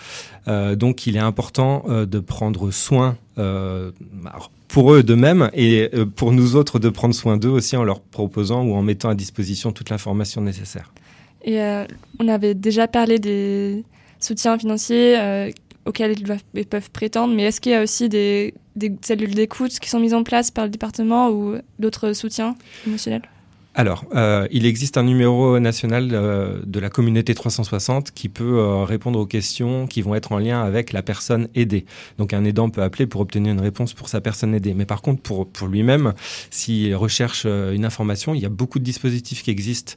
Euh, 0.47 0.75
donc 0.75 1.07
il 1.07 1.15
est 1.15 1.19
important 1.19 1.85
de 1.89 2.19
prendre 2.19 2.71
soin 2.71 3.17
pour 4.67 4.93
eux 4.93 5.03
de 5.03 5.15
même 5.15 5.49
et 5.53 5.89
pour 6.15 6.31
nous 6.31 6.55
autres 6.55 6.77
de 6.79 6.89
prendre 6.89 7.15
soin 7.15 7.37
d'eux 7.37 7.49
aussi 7.49 7.77
en 7.77 7.83
leur 7.83 8.01
proposant 8.01 8.63
ou 8.63 8.75
en 8.75 8.81
mettant 8.81 9.09
à 9.09 9.15
disposition 9.15 9.71
toute 9.71 9.89
l'information 9.89 10.41
nécessaire. 10.41 10.91
Et 11.45 11.59
on 12.19 12.27
avait 12.27 12.53
déjà 12.53 12.87
parlé 12.87 13.17
des 13.17 13.85
soutiens 14.19 14.57
financiers 14.57 15.51
auxquels 15.85 16.15
ils 16.53 16.65
peuvent 16.65 16.91
prétendre, 16.91 17.33
mais 17.33 17.43
est-ce 17.43 17.61
qu'il 17.61 17.71
y 17.71 17.75
a 17.75 17.81
aussi 17.81 18.09
des, 18.09 18.53
des 18.79 18.95
cellules 19.01 19.35
d'écoute 19.35 19.77
qui 19.79 19.89
sont 19.89 19.99
mises 19.99 20.13
en 20.13 20.23
place 20.23 20.49
par 20.49 20.65
le 20.65 20.71
département 20.71 21.29
ou 21.29 21.57
d'autres 21.77 22.13
soutiens 22.13 22.55
émotionnels? 22.87 23.23
Alors, 23.75 24.03
euh, 24.15 24.47
il 24.51 24.65
existe 24.65 24.97
un 24.97 25.03
numéro 25.03 25.59
national 25.59 26.09
euh, 26.11 26.59
de 26.65 26.79
la 26.79 26.89
communauté 26.89 27.35
360 27.35 28.11
qui 28.11 28.27
peut 28.27 28.57
euh, 28.57 28.83
répondre 28.83 29.19
aux 29.19 29.27
questions 29.27 29.85
qui 29.85 30.01
vont 30.01 30.15
être 30.15 30.31
en 30.31 30.39
lien 30.39 30.63
avec 30.63 30.91
la 30.91 31.03
personne 31.03 31.47
aidée. 31.53 31.85
Donc, 32.17 32.33
un 32.33 32.43
aidant 32.45 32.71
peut 32.71 32.81
appeler 32.81 33.05
pour 33.05 33.21
obtenir 33.21 33.53
une 33.53 33.61
réponse 33.61 33.93
pour 33.93 34.09
sa 34.09 34.21
personne 34.21 34.55
aidée. 34.55 34.73
Mais 34.73 34.85
par 34.85 35.03
contre, 35.03 35.21
pour, 35.21 35.47
pour 35.47 35.67
lui-même, 35.67 36.13
s'il 36.49 36.95
recherche 36.95 37.45
une 37.45 37.85
information, 37.85 38.33
il 38.33 38.41
y 38.41 38.45
a 38.45 38.49
beaucoup 38.49 38.79
de 38.79 38.83
dispositifs 38.83 39.43
qui 39.43 39.51
existent 39.51 39.93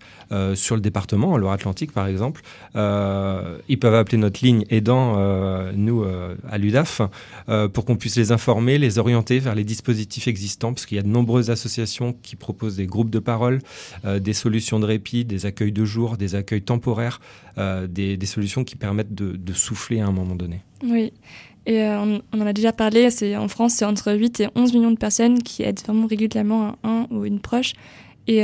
sur 0.55 0.77
le 0.77 0.81
département, 0.81 1.33
en 1.33 1.37
Loire-Atlantique 1.37 1.93
par 1.93 2.07
exemple. 2.07 2.43
ils 2.75 3.79
peuvent 3.81 3.95
appeler 3.95 4.19
notre 4.19 4.45
ligne 4.45 4.65
aidant, 4.71 5.17
nous, 5.75 6.05
à 6.49 6.59
l'UDAF, 6.59 7.03
pour 7.73 7.85
qu'on 7.85 7.97
puisse 7.97 8.17
les 8.17 8.33
informer, 8.33 8.79
les 8.79 8.99
orienter 8.99 9.39
vers 9.39 9.55
les 9.55 9.65
dispositifs 9.65 10.29
existants, 10.29 10.73
parce 10.73 10.87
qu'il 10.87 10.97
y 10.97 11.01
a 11.01 11.03
de 11.03 11.09
nombreuses 11.09 11.51
associations 11.51 12.15
qui 12.23 12.37
proposent 12.37 12.77
des 12.77 12.87
groupes 12.87 13.11
de 13.11 13.19
parole 13.19 13.61
euh, 13.63 13.72
des 14.05 14.33
solutions 14.33 14.81
de 14.81 14.87
répit, 14.87 15.25
des 15.25 15.47
accueils 15.47 15.73
de 15.73 15.85
jour, 15.85 16.17
des 16.17 16.35
accueils 16.35 16.63
temporaires, 16.63 17.21
euh, 17.59 17.87
des, 17.87 18.19
solutions 18.27 18.65
qui 18.65 18.77
permettent 18.77 19.15
de, 19.15 19.53
souffler 19.53 20.01
à 20.01 20.07
un 20.07 20.13
moment 20.13 20.35
donné. 20.35 20.61
Oui. 20.83 21.13
Et 21.67 21.83
euh, 21.83 22.19
on, 22.33 22.41
en 22.41 22.47
a 22.47 22.53
déjà 22.53 22.73
parlé, 22.73 23.11
c'est 23.11 23.37
en 23.37 23.49
France, 23.49 23.75
c'est 23.75 23.85
entre 23.85 24.13
8 24.13 24.41
et 24.41 24.49
11 24.55 24.73
millions 24.73 24.91
de 24.91 24.97
personnes 24.97 25.43
qui 25.43 25.63
aident 25.63 25.81
vraiment 25.81 26.07
régulièrement 26.07 26.77
un, 26.83 27.07
ou 27.11 27.25
une 27.25 27.41
proche. 27.41 27.75
Et 28.27 28.43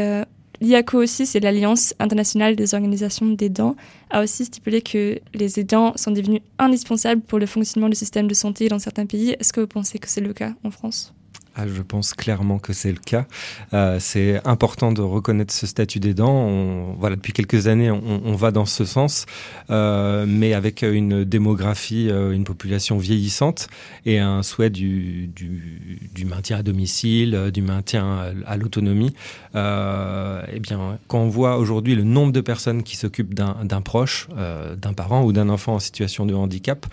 l'IACO 0.61 1.03
aussi, 1.03 1.25
c'est 1.25 1.41
l'Alliance 1.41 1.95
internationale 1.99 2.57
des 2.57 2.75
organisations 2.75 3.27
d'aidants, 3.27 3.77
a 4.11 4.23
aussi 4.23 4.45
stipulé 4.45 4.83
que 4.83 5.21
les 5.35 5.61
aidants 5.61 5.93
sont 5.97 6.11
devenus 6.11 6.41
indispensables 6.59 7.23
pour 7.23 7.39
le 7.39 7.47
fonctionnement 7.47 7.89
du 7.89 7.97
système 7.97 8.27
de 8.27 8.35
santé 8.35 8.69
dans 8.69 8.79
certains 8.79 9.07
pays. 9.07 9.37
Est-ce 9.39 9.53
que 9.53 9.61
vous 9.61 9.69
pensez 9.69 9.99
que 9.99 10.09
c'est 10.09 10.21
le 10.21 10.33
cas 10.33 10.55
en 10.65 10.71
France? 10.71 11.15
Ah, 11.61 11.65
je 11.67 11.83
pense 11.83 12.15
clairement 12.15 12.61
que 12.61 12.73
c'est 12.73 12.93
le 12.93 13.01
cas. 13.05 13.27
Euh, 13.75 13.97
c'est 13.99 14.41
important 14.47 14.93
de 14.93 15.03
reconnaître 15.03 15.53
ce 15.53 15.67
statut 15.67 15.99
d'aidant. 15.99 16.31
On, 16.31 16.95
voilà, 17.01 17.17
depuis 17.17 17.33
quelques 17.33 17.67
années, 17.67 17.91
on, 17.91 18.37
va 18.37 18.53
dans 18.53 18.65
ce 18.65 18.85
sens, 18.85 19.27
euh, 19.71 20.25
mais 20.29 20.55
avec 20.55 20.83
une 20.83 21.25
démographie, 21.25 22.11
euh, 22.11 22.31
une 22.31 22.45
population 22.45 22.97
vieillissante 22.97 23.67
et 24.07 24.21
un 24.21 24.45
souhait 24.45 24.71
du, 24.71 25.29
du, 25.35 26.25
maintien 26.25 26.59
à 26.59 26.63
domicile, 26.63 27.51
du 27.53 27.63
maintien 27.63 28.33
à, 28.47 28.57
l'autonomie. 28.57 29.13
eh 29.57 30.61
bien, 30.61 30.99
quand 31.09 31.19
on 31.19 31.29
voit 31.29 31.57
aujourd'hui 31.57 31.97
le 31.97 32.05
nombre 32.05 32.33
de 32.33 32.41
personnes 32.41 32.85
qui 32.85 32.97
s'occupent 32.97 33.35
d'un 33.35 33.81
proche, 33.81 34.29
d'un 34.77 34.93
parent 34.93 35.25
ou 35.25 35.33
d'un 35.33 35.49
enfant 35.49 35.75
en 35.75 35.81
situation 35.81 36.25
de 36.25 36.35
handicap, 36.35 36.87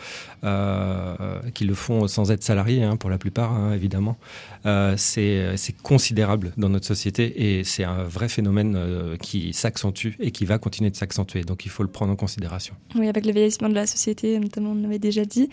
qui 1.54 1.66
le 1.66 1.74
font 1.76 2.08
sans 2.08 2.32
être 2.32 2.44
salariés, 2.44 2.84
hein, 2.84 2.96
pour 2.96 3.12
la 3.12 3.20
plupart, 3.20 3.54
hein, 3.54 3.74
évidemment. 3.74 4.18
Euh, 4.66 4.96
c'est 4.98 5.76
considérable 5.84 6.54
dans 6.58 6.70
notre 6.70 6.86
société 6.86 7.58
et 7.58 7.64
c'est 7.64 7.84
un 7.84 8.04
vrai 8.04 8.30
phénomène 8.30 8.76
euh, 8.76 9.18
qui 9.18 9.54
s'accentue 9.54 10.14
et 10.20 10.32
qui 10.32 10.46
va 10.46 10.58
continuer 10.58 10.90
de 10.90 10.96
s'accentuer. 10.96 11.42
Donc 11.42 11.66
il 11.66 11.70
faut 11.70 11.84
le 11.84 11.90
prendre 11.90 12.12
en 12.12 12.16
considération. 12.16 12.76
Oui, 12.96 13.08
avec 13.08 13.26
le 13.26 13.32
vieillissement 13.32 13.70
de 13.70 13.76
la 13.76 13.86
société, 13.86 14.40
notamment, 14.40 14.72
on 14.72 14.76
l'avait 14.76 15.00
déjà 15.00 15.26
dit. 15.26 15.50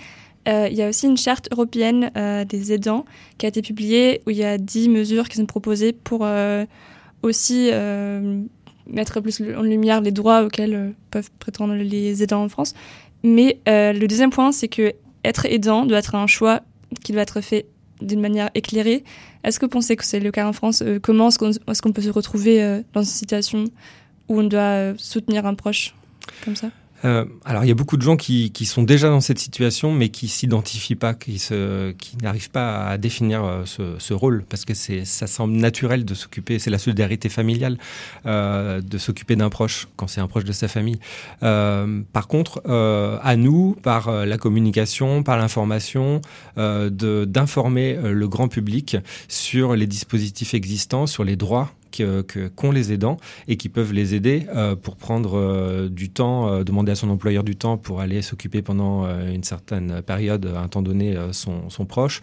Euh, 0.49 0.69
il 0.71 0.77
y 0.77 0.83
a 0.83 0.89
aussi 0.89 1.07
une 1.07 1.17
charte 1.17 1.49
européenne 1.53 2.11
des 2.49 2.73
aidants 2.73 3.05
qui 3.39 3.47
a 3.47 3.49
été 3.49 3.63
publiée 3.63 4.23
où 4.27 4.31
il 4.31 4.37
y 4.37 4.45
a 4.45 4.59
10 4.59 4.89
mesures 4.89 5.29
qui 5.29 5.37
sont 5.37 5.47
proposées 5.47 5.93
pour 5.93 6.27
aussi 7.23 7.71
mettre 8.89 9.21
plus 9.21 9.41
en 9.57 9.63
lumière 9.63 10.01
les 10.01 10.11
droits 10.11 10.43
auxquels 10.43 10.95
peuvent 11.11 11.31
prétendre 11.39 11.75
les 11.75 12.23
aidants 12.25 12.43
en 12.43 12.49
France. 12.49 12.75
Mais 13.23 13.61
le 13.67 14.07
deuxième 14.07 14.31
point, 14.31 14.51
c'est 14.51 14.67
que 14.67 14.95
être 15.25 15.47
aidant 15.47 15.87
doit 15.87 15.99
être 15.99 16.17
un 16.17 16.27
choix 16.27 16.63
qui 17.05 17.13
doit 17.13 17.23
être 17.23 17.41
fait 17.41 17.67
d'une 18.03 18.21
manière 18.21 18.51
éclairée. 18.55 19.05
Est-ce 19.45 19.59
que 19.59 19.67
vous 19.67 19.71
pensez 19.71 19.97
que 19.97 20.05
c'est 20.05 20.21
le 20.21 20.31
cas 20.31 20.47
en 20.47 20.53
France? 20.53 20.83
Euh, 20.83 20.99
Comment 21.01 21.29
est-ce 21.29 21.83
qu'on 21.83 21.93
peut 21.93 22.03
se 22.03 22.11
retrouver 22.11 22.63
euh, 22.63 22.83
dans 22.93 23.01
une 23.01 23.07
situation 23.07 23.65
où 24.29 24.41
on 24.41 24.45
doit 24.45 24.61
euh, 24.61 24.95
soutenir 24.97 25.47
un 25.47 25.55
proche 25.55 25.95
comme 26.45 26.57
ça? 26.57 26.71
Euh, 27.05 27.25
alors, 27.45 27.65
il 27.65 27.69
y 27.69 27.71
a 27.71 27.75
beaucoup 27.75 27.97
de 27.97 28.03
gens 28.03 28.17
qui, 28.17 28.53
qui, 28.53 28.65
sont 28.65 28.83
déjà 28.83 29.09
dans 29.09 29.21
cette 29.21 29.39
situation, 29.39 29.93
mais 29.93 30.09
qui 30.09 30.29
s'identifient 30.29 30.95
pas, 30.95 31.15
qui, 31.15 31.39
se, 31.39 31.93
qui 31.93 32.17
n'arrivent 32.19 32.51
pas 32.51 32.87
à 32.87 32.99
définir 32.99 33.45
euh, 33.45 33.63
ce, 33.65 33.99
ce, 33.99 34.15
rôle, 34.15 34.45
parce 34.49 34.65
que 34.65 34.75
c'est, 34.75 35.05
ça 35.05 35.27
semble 35.27 35.55
naturel 35.55 36.05
de 36.05 36.15
s'occuper, 36.15 36.59
c'est 36.59 36.71
la 36.71 36.79
solidarité 36.79 37.29
familiale, 37.29 37.79
euh, 38.27 38.81
de 38.81 38.99
s'occuper 38.99 39.37
d'un 39.37 39.51
proche 39.51 39.89
quand 39.97 40.07
c'est 40.07 40.21
un 40.21 40.29
proche 40.29 40.45
de 40.45 40.53
sa 40.53 40.69
famille. 40.69 40.99
Euh, 41.43 42.03
par 42.13 42.29
contre, 42.29 42.63
euh, 42.67 43.19
à 43.23 43.37
nous, 43.37 43.77
par 43.83 44.11
la 44.25 44.39
communication, 44.39 45.23
par 45.23 45.37
l'information, 45.37 46.21
de, 46.57 47.25
d'informer 47.25 47.99
le 48.03 48.29
grand 48.29 48.49
public 48.49 48.97
sur 49.29 49.75
les 49.75 49.87
dispositifs 49.87 50.55
existants, 50.55 51.07
sur 51.07 51.25
les 51.25 51.37
droits 51.37 51.73
qu'ont 51.93 52.73
les 52.73 52.93
aidants 52.93 53.19
et 53.49 53.57
qui 53.57 53.69
peuvent 53.69 53.93
les 53.93 54.15
aider 54.15 54.47
euh, 54.55 54.77
pour 54.77 54.97
prendre 54.97 55.39
euh, 55.39 55.89
du 55.89 56.11
temps, 56.11 56.49
euh, 56.49 56.65
demander 56.65 56.93
à 56.93 56.95
son 56.95 57.11
employeur 57.11 57.45
du 57.45 57.57
temps 57.57 57.77
pour 57.77 58.01
aller 58.01 58.23
s'occuper 58.23 58.63
pendant 58.63 59.07
une 59.27 59.45
certaine 59.45 60.03
période, 60.03 60.47
un 60.57 60.69
temps 60.69 60.83
donné, 60.83 61.17
son, 61.33 61.69
son, 61.71 61.85
proche, 61.85 62.21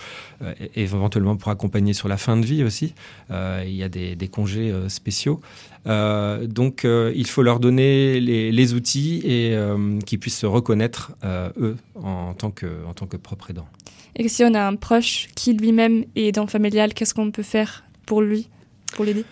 et 0.76 0.84
éventuellement 0.84 1.36
pour 1.36 1.50
accompagner 1.50 1.94
sur 1.94 2.08
la 2.08 2.18
fin 2.18 2.38
de 2.38 2.46
vie 2.46 2.64
aussi. 2.64 2.94
il 3.30 3.76
y 3.76 3.84
a 3.84 3.90
des, 3.90 4.16
des 4.16 4.28
congés 4.28 4.74
spéciaux. 4.88 5.42
donc 5.86 6.86
il 6.86 7.28
faut 7.28 7.44
leur 7.44 7.60
donner 7.60 8.20
les, 8.20 8.52
les 8.52 8.74
outils 8.74 9.22
et 9.26 9.58
qu'ils 10.06 10.20
puissent 10.20 10.40
se 10.40 10.46
reconnaître, 10.46 11.14
eux, 11.58 11.78
en 11.96 12.34
tant, 12.34 12.52
que, 12.52 12.86
en 12.88 12.94
tant 12.94 13.06
que 13.06 13.18
propre 13.18 13.52
aidant. 13.52 13.68
Et 14.16 14.28
si 14.28 14.44
on 14.44 14.54
a 14.54 14.62
un 14.62 14.76
proche 14.76 15.28
qui 15.36 15.54
lui-même 15.54 16.06
est 16.16 16.28
aidant 16.28 16.48
familial, 16.48 16.94
qu'est-ce 16.94 17.14
qu'on 17.14 17.32
peut 17.32 17.44
faire 17.44 17.84
pour 18.06 18.22
lui, 18.22 18.50
pour 18.94 19.06
l'aider? 19.06 19.26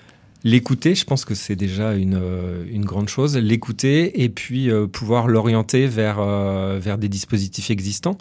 L'écouter, 0.47 0.95
je 0.95 1.03
pense 1.03 1.25
que 1.25 1.35
c'est 1.35 1.57
déjà 1.57 1.93
une, 1.93 2.15
euh, 2.15 2.63
grande 2.85 3.09
chose. 3.09 3.35
L'écouter 3.35 4.23
et 4.23 4.29
puis 4.29 4.71
euh, 4.71 4.87
pouvoir 4.87 5.27
l'orienter 5.27 5.89
euh, 5.97 6.79
vers 6.81 6.97
des 6.97 7.09
dispositifs 7.09 7.69
existants. 7.69 8.17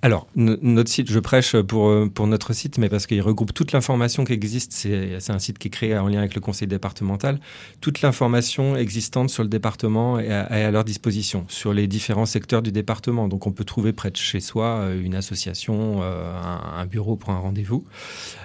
Alors, 0.00 0.28
notre 0.36 0.88
site, 0.88 1.10
je 1.10 1.18
prêche 1.18 1.56
pour, 1.56 1.88
euh, 1.88 2.08
pour 2.08 2.28
notre 2.28 2.52
site, 2.52 2.78
mais 2.78 2.88
parce 2.88 3.08
qu'il 3.08 3.20
regroupe 3.20 3.52
toute 3.52 3.72
l'information 3.72 4.24
qui 4.24 4.32
existe. 4.32 4.70
C'est 4.70 5.30
un 5.30 5.40
site 5.40 5.58
qui 5.58 5.66
est 5.66 5.70
créé 5.72 5.98
en 5.98 6.06
lien 6.06 6.20
avec 6.20 6.36
le 6.36 6.40
conseil 6.40 6.68
départemental. 6.68 7.40
Toute 7.80 8.00
l'information 8.00 8.76
existante 8.76 9.28
sur 9.28 9.42
le 9.42 9.48
département 9.48 10.20
est 10.20 10.30
à, 10.30 10.70
leur 10.70 10.84
disposition, 10.84 11.46
sur 11.48 11.72
les 11.72 11.88
différents 11.88 12.26
secteurs 12.26 12.62
du 12.62 12.70
département. 12.70 13.26
Donc, 13.26 13.48
on 13.48 13.50
peut 13.50 13.64
trouver 13.64 13.92
près 13.92 14.12
de 14.12 14.16
chez 14.16 14.38
soi 14.38 14.66
euh, 14.66 15.02
une 15.02 15.16
association, 15.16 15.98
euh, 16.00 16.32
un, 16.76 16.86
bureau 16.86 17.16
pour 17.16 17.30
un 17.30 17.38
rendez-vous. 17.38 17.84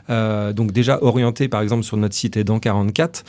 donc, 0.09 0.71
déjà 0.71 0.97
orienté, 1.03 1.49
par 1.49 1.61
exemple, 1.61 1.83
sur 1.83 1.97
notre 1.97 2.15
site 2.15 2.35
Aidant 2.35 2.59
44. 2.59 3.23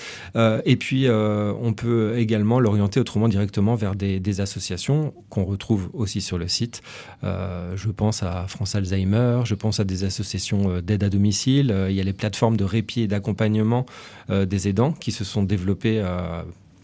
et 0.65 0.77
puis, 0.77 1.09
on 1.11 1.73
peut 1.75 2.17
également 2.17 2.59
l'orienter 2.59 3.01
autrement 3.01 3.29
directement 3.29 3.75
vers 3.75 3.95
des, 3.95 4.19
des 4.19 4.41
associations 4.41 5.13
qu'on 5.29 5.45
retrouve 5.45 5.91
aussi 5.93 6.23
sur 6.23 6.39
le 6.39 6.49
site. 6.49 6.81
je 7.23 7.91
pense 7.91 8.14
à 8.23 8.47
France 8.49 8.75
Alzheimer, 8.75 9.41
je 9.45 9.55
pense 9.55 9.81
à 9.81 9.85
des 9.85 10.05
associations 10.05 10.71
euh, 10.71 10.81
d'aide 10.81 11.05
à 11.05 11.11
domicile, 11.11 11.71
euh, 11.71 11.91
il 11.91 11.97
y 11.97 12.01
a 12.01 12.05
les 12.05 12.13
plateformes 12.13 12.57
de 12.57 12.65
répit 12.65 13.03
et 13.03 13.07
d'accompagnement 13.09 13.87
euh, 14.31 14.47
des 14.47 14.69
aidants 14.69 14.93
qui 14.93 15.13
se 15.13 15.25
sont 15.25 15.43
développées 15.43 16.03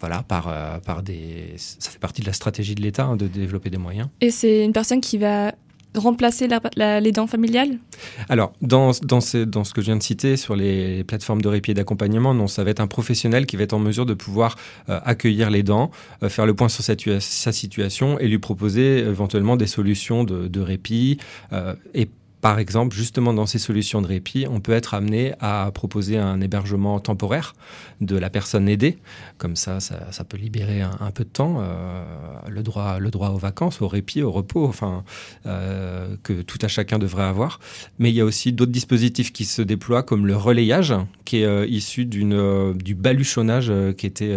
voilà, 0.00 0.22
par, 0.22 0.80
par 0.80 1.02
des. 1.02 1.54
Ça 1.56 1.90
fait 1.90 1.98
partie 1.98 2.22
de 2.22 2.26
la 2.26 2.32
stratégie 2.32 2.74
de 2.74 2.80
l'État 2.80 3.04
hein, 3.04 3.16
de 3.16 3.26
développer 3.26 3.68
des 3.68 3.76
moyens. 3.76 4.08
Et 4.22 4.30
c'est 4.30 4.64
une 4.64 4.72
personne 4.72 5.02
qui 5.02 5.18
va 5.18 5.54
remplacer 5.96 6.48
les 6.76 7.12
dents 7.12 7.26
familiales? 7.26 7.78
Alors, 8.28 8.52
dans, 8.62 8.92
dans, 9.02 9.20
ce, 9.20 9.38
dans 9.38 9.64
ce 9.64 9.74
que 9.74 9.80
je 9.80 9.86
viens 9.86 9.96
de 9.96 10.02
citer 10.02 10.36
sur 10.36 10.54
les 10.56 11.04
plateformes 11.04 11.42
de 11.42 11.48
répit 11.48 11.72
et 11.72 11.74
d'accompagnement, 11.74 12.34
non, 12.34 12.46
ça 12.46 12.64
va 12.64 12.70
être 12.70 12.80
un 12.80 12.86
professionnel 12.86 13.46
qui 13.46 13.56
va 13.56 13.64
être 13.64 13.72
en 13.72 13.78
mesure 13.78 14.06
de 14.06 14.14
pouvoir 14.14 14.56
euh, 14.88 15.00
accueillir 15.04 15.50
les 15.50 15.62
dents, 15.62 15.90
euh, 16.22 16.28
faire 16.28 16.46
le 16.46 16.54
point 16.54 16.68
sur 16.68 16.84
sa, 16.84 17.52
situation 17.52 18.18
et 18.18 18.28
lui 18.28 18.38
proposer 18.38 18.98
éventuellement 18.98 19.56
des 19.56 19.66
solutions 19.66 20.24
de, 20.24 20.48
de 20.48 20.60
répit 20.60 21.18
euh, 21.52 21.74
et 21.94 22.08
par 22.40 22.58
exemple, 22.58 22.96
justement 22.96 23.34
dans 23.34 23.46
ces 23.46 23.58
solutions 23.58 24.00
de 24.00 24.06
répit, 24.06 24.46
on 24.48 24.60
peut 24.60 24.72
être 24.72 24.94
amené 24.94 25.34
à 25.40 25.70
proposer 25.74 26.16
un 26.16 26.40
hébergement 26.40 26.98
temporaire 26.98 27.54
de 28.00 28.16
la 28.16 28.30
personne 28.30 28.68
aidée. 28.68 28.98
Comme 29.36 29.56
ça, 29.56 29.78
ça, 29.80 30.24
peut 30.24 30.38
libérer 30.38 30.80
un, 30.80 31.10
peu 31.12 31.24
de 31.24 31.28
temps, 31.28 31.58
euh, 31.60 32.02
le, 32.48 32.62
droit, 32.62 32.98
le 32.98 33.10
droit 33.10 33.30
aux 33.30 33.38
vacances, 33.38 33.82
au 33.82 33.88
répit, 33.88 34.22
au 34.22 34.30
repos, 34.30 34.66
enfin, 34.66 35.04
euh, 35.46 36.16
que 36.22 36.40
tout 36.42 36.58
à 36.62 36.68
chacun 36.68 36.98
devrait 36.98 37.24
avoir. 37.24 37.60
Mais 37.98 38.10
il 38.10 38.14
y 38.14 38.20
a 38.20 38.24
aussi 38.24 38.52
d'autres 38.52 38.72
dispositifs 38.72 39.32
qui 39.32 39.44
se 39.44 39.60
déploient, 39.60 40.02
comme 40.02 40.26
le 40.26 40.36
relayage, 40.36 40.94
qui 41.24 41.38
est 41.38 41.44
euh, 41.44 41.66
issu 41.66 42.06
d'une, 42.06 42.72
du 42.74 42.94
baluchonnage 42.94 43.72
qui, 43.98 44.06
était, 44.06 44.36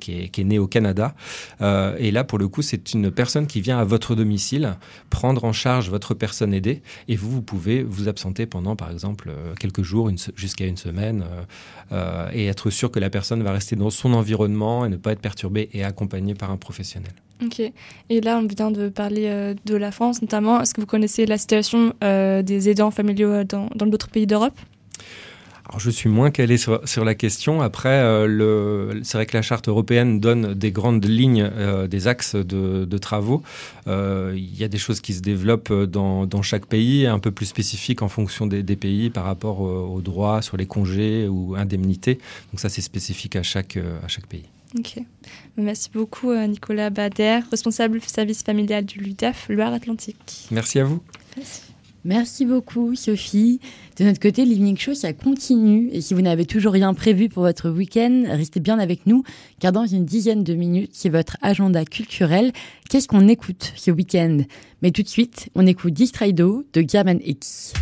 qui, 0.00 0.20
est, 0.20 0.28
qui 0.28 0.40
est 0.40 0.44
né 0.44 0.58
au 0.58 0.66
Canada. 0.66 1.14
et 1.60 2.10
là, 2.10 2.24
pour 2.24 2.38
le 2.38 2.48
coup, 2.48 2.62
c'est 2.62 2.92
une 2.92 3.10
personne 3.10 3.46
qui 3.46 3.60
vient 3.60 3.78
à 3.78 3.84
votre 3.84 4.14
domicile 4.14 4.76
prendre 5.10 5.44
en 5.44 5.52
charge 5.52 5.90
votre 5.90 6.14
personne 6.14 6.52
aidée 6.52 6.82
et 7.08 7.16
vous 7.16 7.35
vous 7.36 7.42
pouvez 7.42 7.82
vous 7.82 8.08
absenter 8.08 8.46
pendant, 8.46 8.76
par 8.76 8.90
exemple, 8.90 9.28
euh, 9.28 9.54
quelques 9.60 9.82
jours, 9.82 10.10
jusqu'à 10.34 10.66
une 10.66 10.78
semaine, 10.78 11.22
euh, 11.22 11.42
euh, 11.92 12.30
et 12.32 12.46
être 12.46 12.70
sûr 12.70 12.90
que 12.90 12.98
la 12.98 13.10
personne 13.10 13.42
va 13.42 13.52
rester 13.52 13.76
dans 13.76 13.90
son 13.90 14.14
environnement 14.14 14.86
et 14.86 14.88
ne 14.88 14.96
pas 14.96 15.12
être 15.12 15.20
perturbée 15.20 15.68
et 15.74 15.84
accompagnée 15.84 16.34
par 16.34 16.50
un 16.50 16.56
professionnel. 16.56 17.12
Ok. 17.44 17.60
Et 18.08 18.20
là, 18.22 18.38
on 18.42 18.46
vient 18.46 18.70
de 18.70 18.88
parler 18.88 19.54
de 19.66 19.76
la 19.76 19.90
France, 19.90 20.22
notamment. 20.22 20.62
Est-ce 20.62 20.72
que 20.72 20.80
vous 20.80 20.86
connaissez 20.86 21.26
la 21.26 21.36
situation 21.36 21.92
des 22.00 22.68
aidants 22.70 22.90
familiaux 22.90 23.44
dans 23.44 23.68
d'autres 23.86 24.08
pays 24.08 24.26
d'Europe? 24.26 24.58
Alors, 25.68 25.80
je 25.80 25.90
suis 25.90 26.08
moins 26.08 26.30
calé 26.30 26.58
sur, 26.58 26.80
sur 26.88 27.04
la 27.04 27.14
question. 27.16 27.60
Après, 27.60 27.88
euh, 27.88 29.02
c'est 29.02 29.18
vrai 29.18 29.26
que 29.26 29.36
la 29.36 29.42
charte 29.42 29.68
européenne 29.68 30.20
donne 30.20 30.54
des 30.54 30.70
grandes 30.70 31.04
lignes, 31.04 31.42
euh, 31.42 31.88
des 31.88 32.06
axes 32.06 32.36
de, 32.36 32.84
de 32.84 32.98
travaux. 32.98 33.42
Euh, 33.88 34.32
Il 34.36 34.56
y 34.56 34.62
a 34.62 34.68
des 34.68 34.78
choses 34.78 35.00
qui 35.00 35.12
se 35.12 35.20
développent 35.22 35.72
dans, 35.72 36.24
dans 36.26 36.42
chaque 36.42 36.66
pays, 36.66 37.06
un 37.06 37.18
peu 37.18 37.32
plus 37.32 37.46
spécifiques 37.46 38.02
en 38.02 38.08
fonction 38.08 38.46
des, 38.46 38.62
des 38.62 38.76
pays 38.76 39.10
par 39.10 39.24
rapport 39.24 39.60
au- 39.60 39.94
aux 39.96 40.00
droits 40.02 40.40
sur 40.40 40.56
les 40.56 40.66
congés 40.66 41.26
ou 41.28 41.56
indemnités. 41.56 42.14
Donc 42.52 42.60
ça, 42.60 42.68
c'est 42.68 42.82
spécifique 42.82 43.34
à 43.34 43.42
chaque, 43.42 43.76
à 44.04 44.06
chaque 44.08 44.26
pays. 44.26 44.44
Ok. 44.78 44.98
Merci 45.56 45.90
beaucoup, 45.92 46.32
Nicolas 46.34 46.90
Bader, 46.90 47.40
responsable 47.50 47.98
du 47.98 48.06
service 48.06 48.42
familial 48.42 48.84
du 48.84 48.98
LUDAF 49.00 49.48
Loire-Atlantique. 49.48 50.46
Merci 50.52 50.78
à 50.80 50.84
vous. 50.84 51.00
Merci 51.36 51.62
beaucoup, 52.44 52.94
Sophie. 52.94 53.60
De 53.98 54.04
notre 54.04 54.20
côté, 54.20 54.44
l'Evening 54.44 54.76
Show, 54.76 54.94
ça 54.94 55.12
continue. 55.12 55.88
Et 55.92 56.00
si 56.00 56.14
vous 56.14 56.22
n'avez 56.22 56.44
toujours 56.44 56.72
rien 56.72 56.94
prévu 56.94 57.28
pour 57.28 57.42
votre 57.42 57.70
week-end, 57.70 58.24
restez 58.28 58.60
bien 58.60 58.78
avec 58.78 59.06
nous, 59.06 59.24
car 59.58 59.72
dans 59.72 59.86
une 59.86 60.04
dizaine 60.04 60.44
de 60.44 60.54
minutes, 60.54 60.90
c'est 60.92 61.08
votre 61.08 61.36
agenda 61.42 61.84
culturel. 61.84 62.52
Qu'est-ce 62.88 63.08
qu'on 63.08 63.28
écoute 63.28 63.72
ce 63.74 63.90
week-end? 63.90 64.38
Mais 64.82 64.90
tout 64.90 65.02
de 65.02 65.08
suite, 65.08 65.48
on 65.54 65.66
écoute 65.66 65.94
Distraido 65.94 66.64
de 66.72 66.82
Gaman 66.82 67.18
X. 67.24 67.72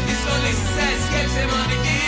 À 0.00 1.22
une 1.22 1.99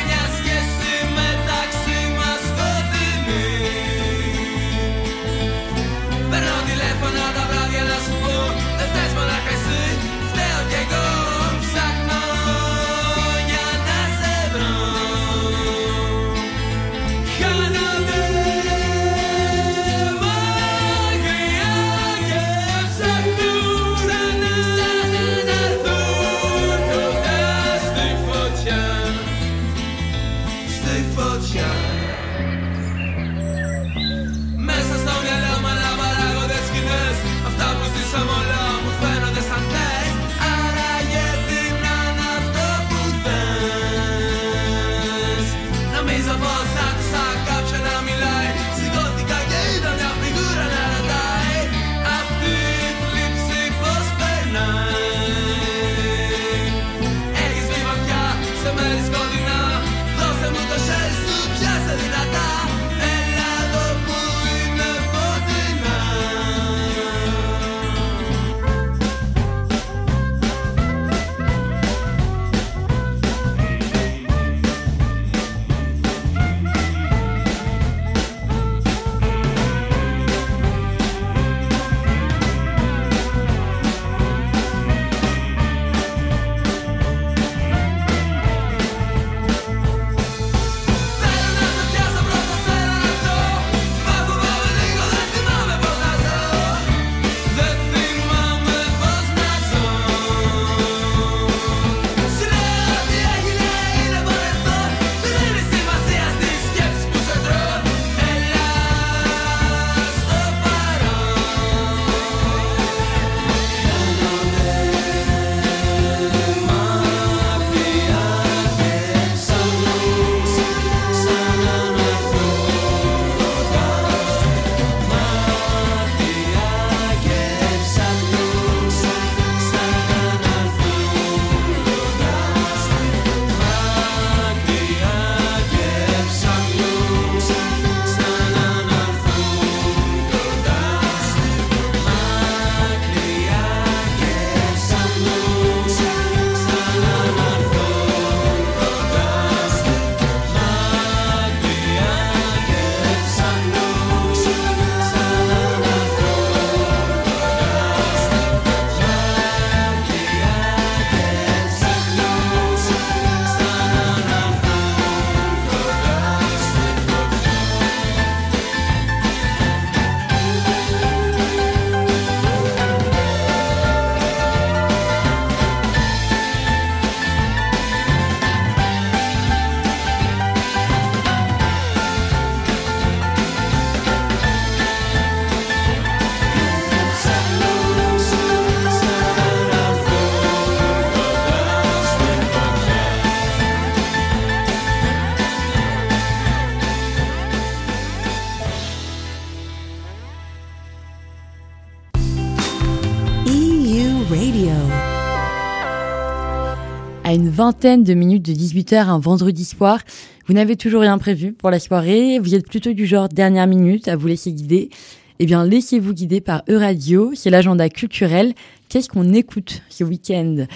vingtaine 207.63 208.03
de 208.03 208.15
minutes 208.15 208.45
de 208.45 208.55
18h 208.55 209.07
un 209.07 209.21
vendredi 209.21 209.65
soir, 209.65 210.01
vous 210.49 210.53
n'avez 210.53 210.75
toujours 210.75 211.03
rien 211.03 211.17
prévu 211.17 211.53
pour 211.53 211.71
la 211.71 211.79
soirée, 211.79 212.41
vous 212.41 212.57
êtes 212.57 212.69
plutôt 212.69 212.93
du 212.93 213.07
genre 213.07 213.29
dernière 213.29 213.69
minute 213.69 214.09
à 214.09 214.17
vous 214.17 214.27
laisser 214.27 214.51
guider. 214.51 214.91
Eh 215.39 215.47
bien, 215.47 215.65
laissez-vous 215.65 216.13
guider 216.13 216.41
par 216.41 216.65
Euradio, 216.69 217.31
c'est 217.37 217.51
l'agenda 217.51 217.89
culturel. 217.89 218.53
Qu'est-ce 218.89 219.09
qu'on 219.09 219.33
écoute 219.33 219.83
ce 219.91 220.03
week-end? 220.03 220.67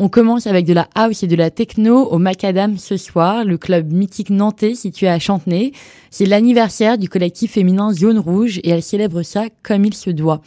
On 0.00 0.08
commence 0.08 0.48
avec 0.48 0.66
de 0.66 0.72
la 0.72 0.88
house 0.96 1.22
et 1.22 1.28
de 1.28 1.36
la 1.36 1.52
techno 1.52 2.06
au 2.06 2.18
Macadam 2.18 2.76
ce 2.76 2.96
soir, 2.96 3.44
le 3.44 3.56
club 3.56 3.92
mythique 3.92 4.30
nantais 4.30 4.74
situé 4.74 5.06
à 5.06 5.20
Chantenay. 5.20 5.70
C'est 6.10 6.26
l'anniversaire 6.26 6.98
du 6.98 7.08
collectif 7.08 7.52
féminin 7.52 7.92
Zone 7.92 8.18
Rouge 8.18 8.58
et 8.64 8.70
elle 8.70 8.82
célèbre 8.82 9.22
ça 9.22 9.44
comme 9.62 9.84
il 9.84 9.94
se 9.94 10.10
doit. 10.10 10.42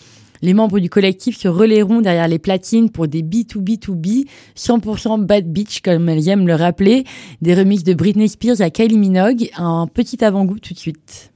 Les 0.45 0.53
membres 0.53 0.79
du 0.79 0.91
collectif 0.91 1.39
se 1.39 1.47
relayeront 1.47 2.01
derrière 2.01 2.27
les 2.27 2.37
platines 2.37 2.91
pour 2.91 3.07
des 3.07 3.23
B2B2B, 3.23 4.27
100% 4.55 5.25
bad 5.25 5.51
bitch 5.51 5.81
comme 5.81 6.07
elles 6.07 6.29
aiment 6.29 6.45
le 6.45 6.53
rappeler, 6.53 7.03
des 7.41 7.55
remixes 7.55 7.83
de 7.83 7.95
Britney 7.95 8.29
Spears 8.29 8.61
à 8.61 8.69
Kylie 8.69 8.99
Minogue, 8.99 9.49
un 9.57 9.87
petit 9.91 10.23
avant-goût 10.23 10.59
tout 10.59 10.75
de 10.75 10.77
suite. 10.77 11.33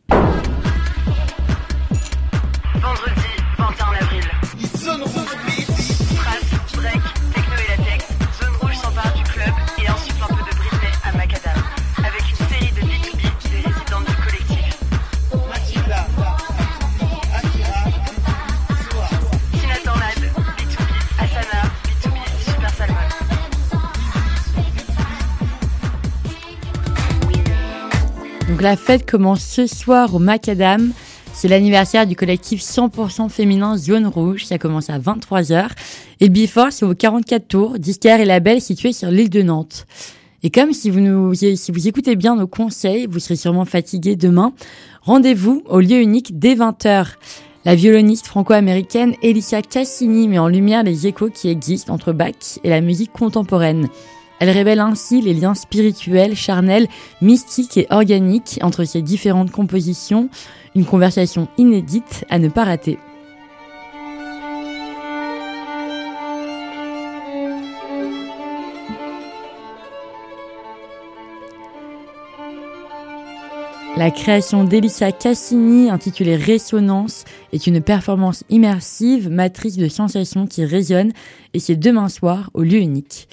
Vendredi 2.75 3.31
21 3.57 3.87
avril. 3.99 4.28
Donc 28.59 28.65
la 28.65 28.75
fête 28.75 29.09
commence 29.09 29.41
ce 29.41 29.67
soir 29.67 30.13
au 30.13 30.19
Macadam. 30.19 30.91
C'est 31.33 31.47
l'anniversaire 31.47 32.05
du 32.05 32.17
collectif 32.17 32.61
100% 32.61 33.29
féminin 33.29 33.77
Zone 33.77 34.05
Rouge. 34.05 34.43
Ça 34.43 34.57
commence 34.57 34.89
à 34.89 34.99
23h. 34.99 35.69
Et 36.19 36.27
Before, 36.27 36.67
c'est 36.71 36.83
au 36.83 36.93
44 36.93 37.47
tours, 37.47 37.79
disquaire 37.79 38.19
et 38.19 38.25
label 38.25 38.59
situé 38.59 38.91
sur 38.91 39.11
l'île 39.11 39.29
de 39.29 39.43
Nantes. 39.43 39.87
Et 40.43 40.49
comme 40.49 40.73
si 40.73 40.89
vous, 40.89 41.31
écoutez 41.87 42.17
bien 42.17 42.35
nos 42.35 42.47
conseils, 42.47 43.07
vous 43.09 43.19
serez 43.19 43.37
sûrement 43.37 43.63
fatigué 43.63 44.17
demain. 44.17 44.51
Rendez-vous 45.03 45.63
au 45.69 45.79
lieu 45.79 46.01
unique 46.01 46.37
dès 46.37 46.55
20h. 46.55 47.13
La 47.63 47.75
violoniste 47.75 48.27
franco-américaine 48.27 49.15
Elisha 49.23 49.61
Cassini 49.61 50.27
met 50.27 50.39
en 50.39 50.49
lumière 50.49 50.83
les 50.83 51.07
échos 51.07 51.29
qui 51.29 51.47
existent 51.47 51.93
entre 51.93 52.11
Bach 52.11 52.59
et 52.65 52.69
la 52.69 52.81
musique 52.81 53.13
contemporaine. 53.13 53.87
Elle 54.39 54.49
révèle 54.49 54.79
ainsi 54.79 55.21
les 55.21 55.33
liens 55.33 55.53
spirituels, 55.53 56.35
charnels, 56.35 56.87
mystiques 57.21 57.77
et 57.77 57.87
organiques 57.89 58.59
entre 58.61 58.85
ces 58.85 59.01
différentes 59.01 59.51
compositions, 59.51 60.29
une 60.75 60.85
conversation 60.85 61.49
inédite 61.57 62.25
à 62.29 62.39
ne 62.39 62.47
pas 62.47 62.63
rater. 62.63 62.97
La 73.97 74.11
création 74.11 74.63
d'Elisa 74.63 75.11
Cassini, 75.11 75.89
intitulée 75.89 76.37
Résonance, 76.37 77.25
est 77.51 77.67
une 77.67 77.81
performance 77.81 78.45
immersive, 78.49 79.29
matrice 79.29 79.75
de 79.75 79.89
sensations 79.89 80.47
qui 80.47 80.63
résonnent, 80.63 81.11
et 81.53 81.59
c'est 81.59 81.75
demain 81.75 82.07
soir 82.07 82.49
au 82.53 82.61
lieu 82.61 82.77
unique. 82.77 83.27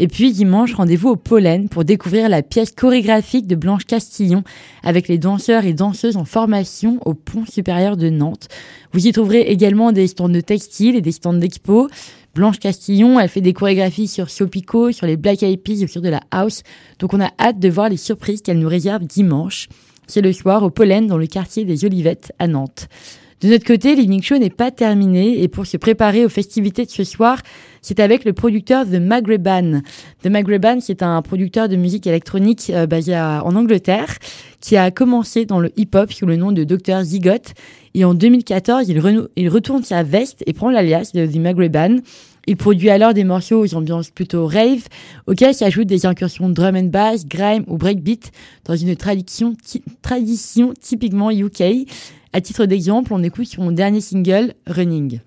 Et 0.00 0.06
puis 0.06 0.30
dimanche, 0.32 0.74
rendez-vous 0.74 1.08
au 1.08 1.16
Pollen 1.16 1.68
pour 1.68 1.84
découvrir 1.84 2.28
la 2.28 2.42
pièce 2.42 2.70
chorégraphique 2.70 3.48
de 3.48 3.56
Blanche 3.56 3.84
Castillon 3.84 4.44
avec 4.84 5.08
les 5.08 5.18
danseurs 5.18 5.64
et 5.64 5.72
danseuses 5.72 6.16
en 6.16 6.24
formation 6.24 7.00
au 7.04 7.14
pont 7.14 7.44
supérieur 7.46 7.96
de 7.96 8.08
Nantes. 8.08 8.48
Vous 8.92 9.08
y 9.08 9.12
trouverez 9.12 9.40
également 9.40 9.90
des 9.90 10.06
stands 10.06 10.28
de 10.28 10.40
textile 10.40 10.94
et 10.94 11.00
des 11.00 11.10
stands 11.10 11.34
d'expo. 11.34 11.88
Blanche 12.34 12.60
Castillon, 12.60 13.18
elle 13.18 13.28
fait 13.28 13.40
des 13.40 13.52
chorégraphies 13.52 14.06
sur 14.06 14.30
Sopico, 14.30 14.92
sur 14.92 15.06
les 15.06 15.16
Black 15.16 15.42
Eyed 15.42 15.62
Peas 15.62 15.82
ou 15.82 15.88
sur 15.88 16.00
de 16.00 16.08
la 16.08 16.20
house. 16.30 16.62
Donc 17.00 17.12
on 17.12 17.20
a 17.20 17.32
hâte 17.40 17.58
de 17.58 17.68
voir 17.68 17.88
les 17.88 17.96
surprises 17.96 18.42
qu'elle 18.42 18.60
nous 18.60 18.68
réserve 18.68 19.04
dimanche. 19.04 19.68
C'est 20.06 20.22
le 20.22 20.32
soir 20.32 20.62
au 20.62 20.70
Pollen 20.70 21.08
dans 21.08 21.18
le 21.18 21.26
quartier 21.26 21.64
des 21.64 21.84
Olivettes 21.84 22.32
à 22.38 22.46
Nantes. 22.46 22.88
De 23.40 23.48
notre 23.48 23.64
côté, 23.64 23.94
l'Evening 23.94 24.20
Show 24.20 24.38
n'est 24.38 24.50
pas 24.50 24.72
terminé 24.72 25.42
et 25.42 25.46
pour 25.46 25.64
se 25.64 25.76
préparer 25.76 26.24
aux 26.24 26.28
festivités 26.28 26.84
de 26.84 26.90
ce 26.90 27.04
soir, 27.04 27.40
c'est 27.82 28.00
avec 28.00 28.24
le 28.24 28.32
producteur 28.32 28.84
The 28.84 29.00
Maghreban. 29.00 29.82
The 30.24 30.26
Maghreban, 30.26 30.80
c'est 30.80 31.04
un 31.04 31.22
producteur 31.22 31.68
de 31.68 31.76
musique 31.76 32.08
électronique 32.08 32.68
euh, 32.70 32.86
basé 32.86 33.16
en 33.16 33.54
Angleterre 33.54 34.18
qui 34.60 34.76
a 34.76 34.90
commencé 34.90 35.44
dans 35.44 35.60
le 35.60 35.70
hip-hop 35.76 36.12
sous 36.12 36.26
le 36.26 36.34
nom 36.34 36.50
de 36.50 36.64
Dr 36.64 37.04
Zigot 37.04 37.54
et 37.94 38.04
en 38.04 38.14
2014, 38.14 38.88
il, 38.88 39.48
retourne 39.48 39.84
sa 39.84 40.02
veste 40.02 40.42
et 40.46 40.52
prend 40.52 40.70
l'alias 40.70 41.12
de 41.14 41.24
The 41.24 41.36
Maghreban 41.36 41.98
il 42.48 42.56
produit 42.56 42.88
alors 42.88 43.12
des 43.12 43.24
morceaux 43.24 43.62
aux 43.62 43.74
ambiances 43.74 44.10
plutôt 44.10 44.46
rave, 44.46 44.88
auxquels 45.26 45.52
s'ajoutent 45.52 45.86
des 45.86 46.06
incursions 46.06 46.48
drum 46.48 46.76
and 46.76 46.84
bass, 46.84 47.26
grime 47.26 47.62
ou 47.66 47.76
breakbeat 47.76 48.32
dans 48.64 48.74
une 48.74 48.96
tradition, 48.96 49.54
tradition 50.00 50.72
typiquement 50.80 51.30
UK. 51.30 51.86
À 52.34 52.40
titre 52.42 52.66
d'exemple, 52.66 53.14
on 53.14 53.22
écoute 53.22 53.46
son 53.46 53.70
dernier 53.70 54.02
single, 54.02 54.52
Running. 54.66 55.20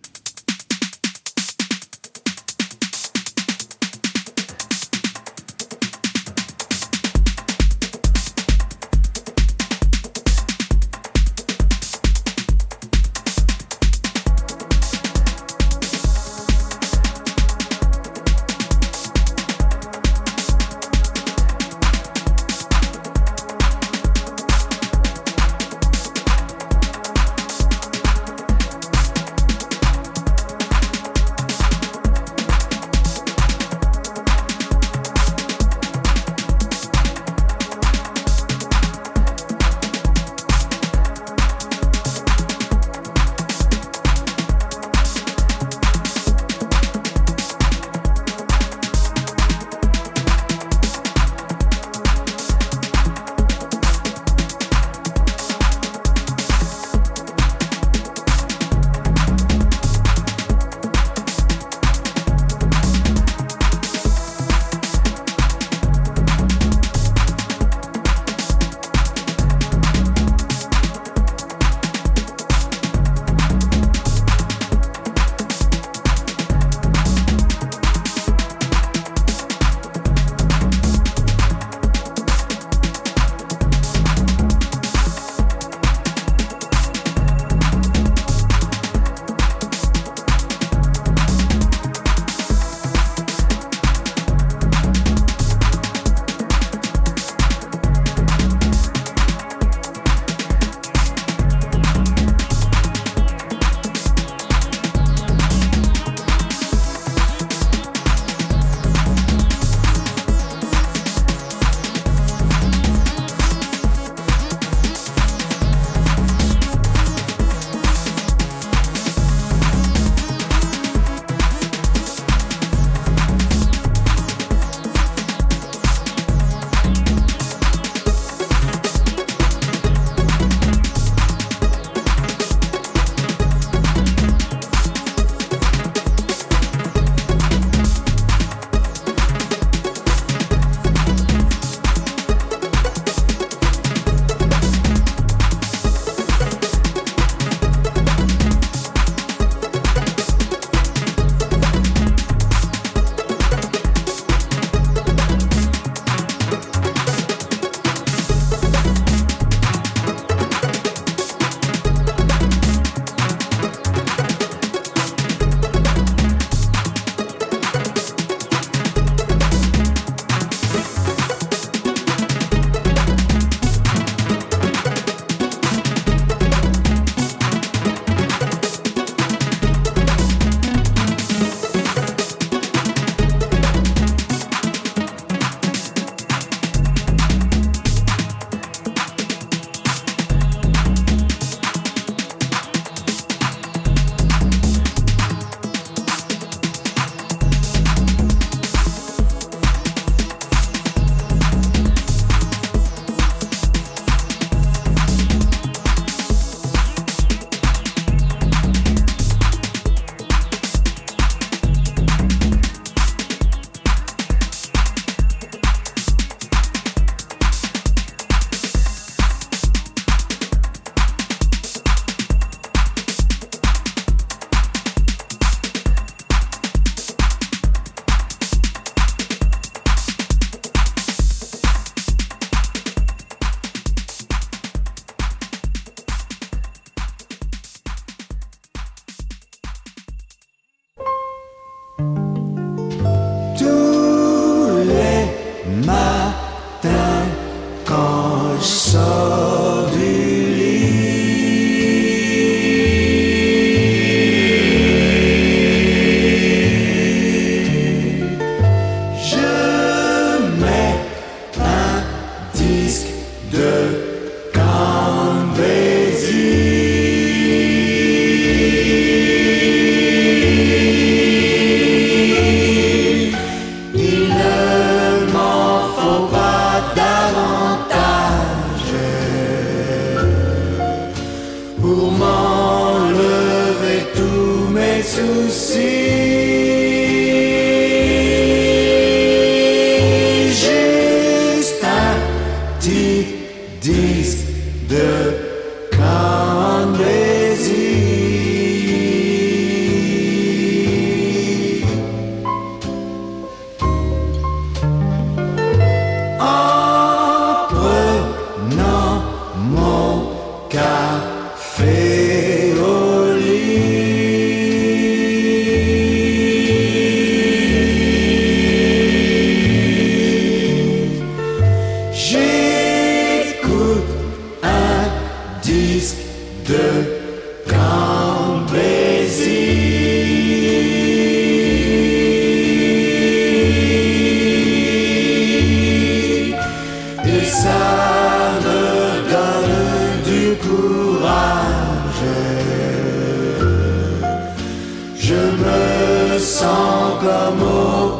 sans 346.61 347.17
comme 347.19 348.10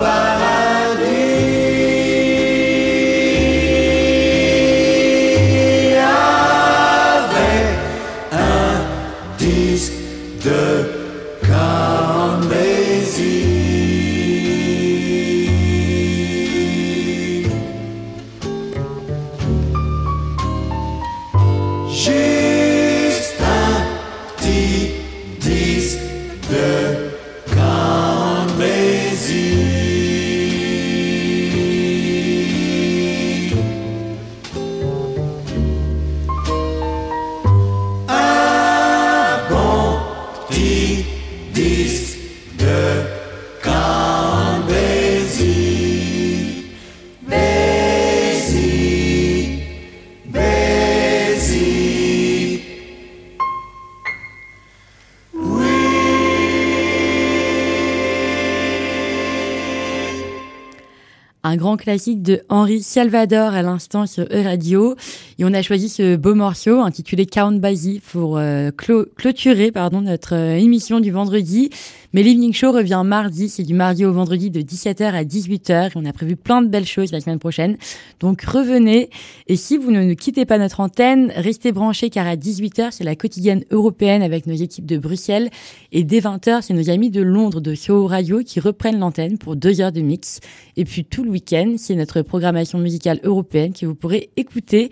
classique 61.82 62.22
de 62.22 62.42
Henri 62.48 62.84
Salvador 62.84 63.56
à 63.56 63.64
l'instant 63.64 64.06
sur 64.06 64.26
E-Radio. 64.26 64.96
Et 65.40 65.46
on 65.46 65.54
a 65.54 65.64
choisi 65.64 65.90
ce 65.90 66.16
beau 66.16 66.36
morceau 66.36 66.80
intitulé 66.80 67.26
Count 67.26 67.54
Basie 67.54 68.02
pour 68.12 68.38
euh, 68.38 68.70
clôturer 69.18 69.72
pardon, 69.72 70.02
notre 70.02 70.36
euh, 70.36 70.58
émission 70.58 71.00
du 71.00 71.10
vendredi. 71.10 71.72
Mais 72.14 72.24
l'Evening 72.24 72.54
Show 72.54 72.72
revient 72.72 73.02
mardi, 73.06 73.50
c'est 73.50 73.64
du 73.64 73.74
mardi 73.74 74.06
au 74.06 74.12
vendredi 74.12 74.50
de 74.50 74.62
17h 74.62 75.04
à 75.04 75.24
18h. 75.24 75.88
Et 75.88 75.92
on 75.96 76.06
a 76.06 76.14
prévu 76.14 76.36
plein 76.36 76.62
de 76.62 76.68
belles 76.68 76.86
choses 76.86 77.12
la 77.12 77.22
semaine 77.22 77.40
prochaine. 77.40 77.78
Donc 78.20 78.42
revenez. 78.42 79.10
Et 79.48 79.56
si 79.56 79.78
vous 79.78 79.92
ne, 79.92 80.04
ne 80.04 80.14
quittez 80.14 80.46
pas 80.46 80.58
notre 80.58 80.82
antenne, 80.82 81.32
restez 81.36 81.72
branchés 81.72 82.10
car 82.10 82.28
à 82.28 82.36
18h, 82.36 82.90
c'est 82.92 83.04
la 83.04 83.16
quotidienne 83.16 83.64
européenne 83.72 84.22
avec 84.22 84.46
nos 84.46 84.56
équipes 84.56 84.86
de 84.86 84.98
Bruxelles. 84.98 85.50
Et 85.92 86.04
dès 86.04 86.20
20h, 86.20 86.62
c'est 86.62 86.74
nos 86.74 86.90
amis 86.90 87.10
de 87.10 87.22
Londres 87.22 87.62
de 87.62 87.76
Soho 87.76 88.08
Radio 88.08 88.42
qui 88.44 88.60
reprennent 88.60 89.00
l'antenne 89.00 89.38
pour 89.38 89.56
deux 89.56 89.82
heures 89.82 89.92
de 89.92 90.02
mix. 90.02 90.40
Et 90.78 90.86
puis 90.86 91.06
tout 91.06 91.24
le 91.24 91.30
week-end, 91.30 91.76
c'est 91.78 91.96
notre 91.96 92.22
programmation 92.22 92.78
musicale 92.80 93.20
européenne 93.24 93.74
que 93.74 93.86
vous 93.86 93.96
pourrez 93.96 94.30
écouter. 94.38 94.90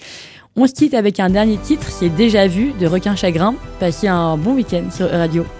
On 0.55 0.67
se 0.67 0.74
quitte 0.74 0.93
avec 0.93 1.20
un 1.20 1.30
dernier 1.30 1.57
titre, 1.57 1.89
c'est 1.89 2.09
Déjà 2.09 2.47
vu 2.47 2.74
de 2.80 2.88
Requin 2.88 3.15
Chagrin. 3.15 3.55
Passez 3.80 4.07
un 4.07 4.36
bon 4.38 4.55
week-end 4.55 4.89
sur 4.91 5.05
E 5.05 5.17
Radio. 5.17 5.59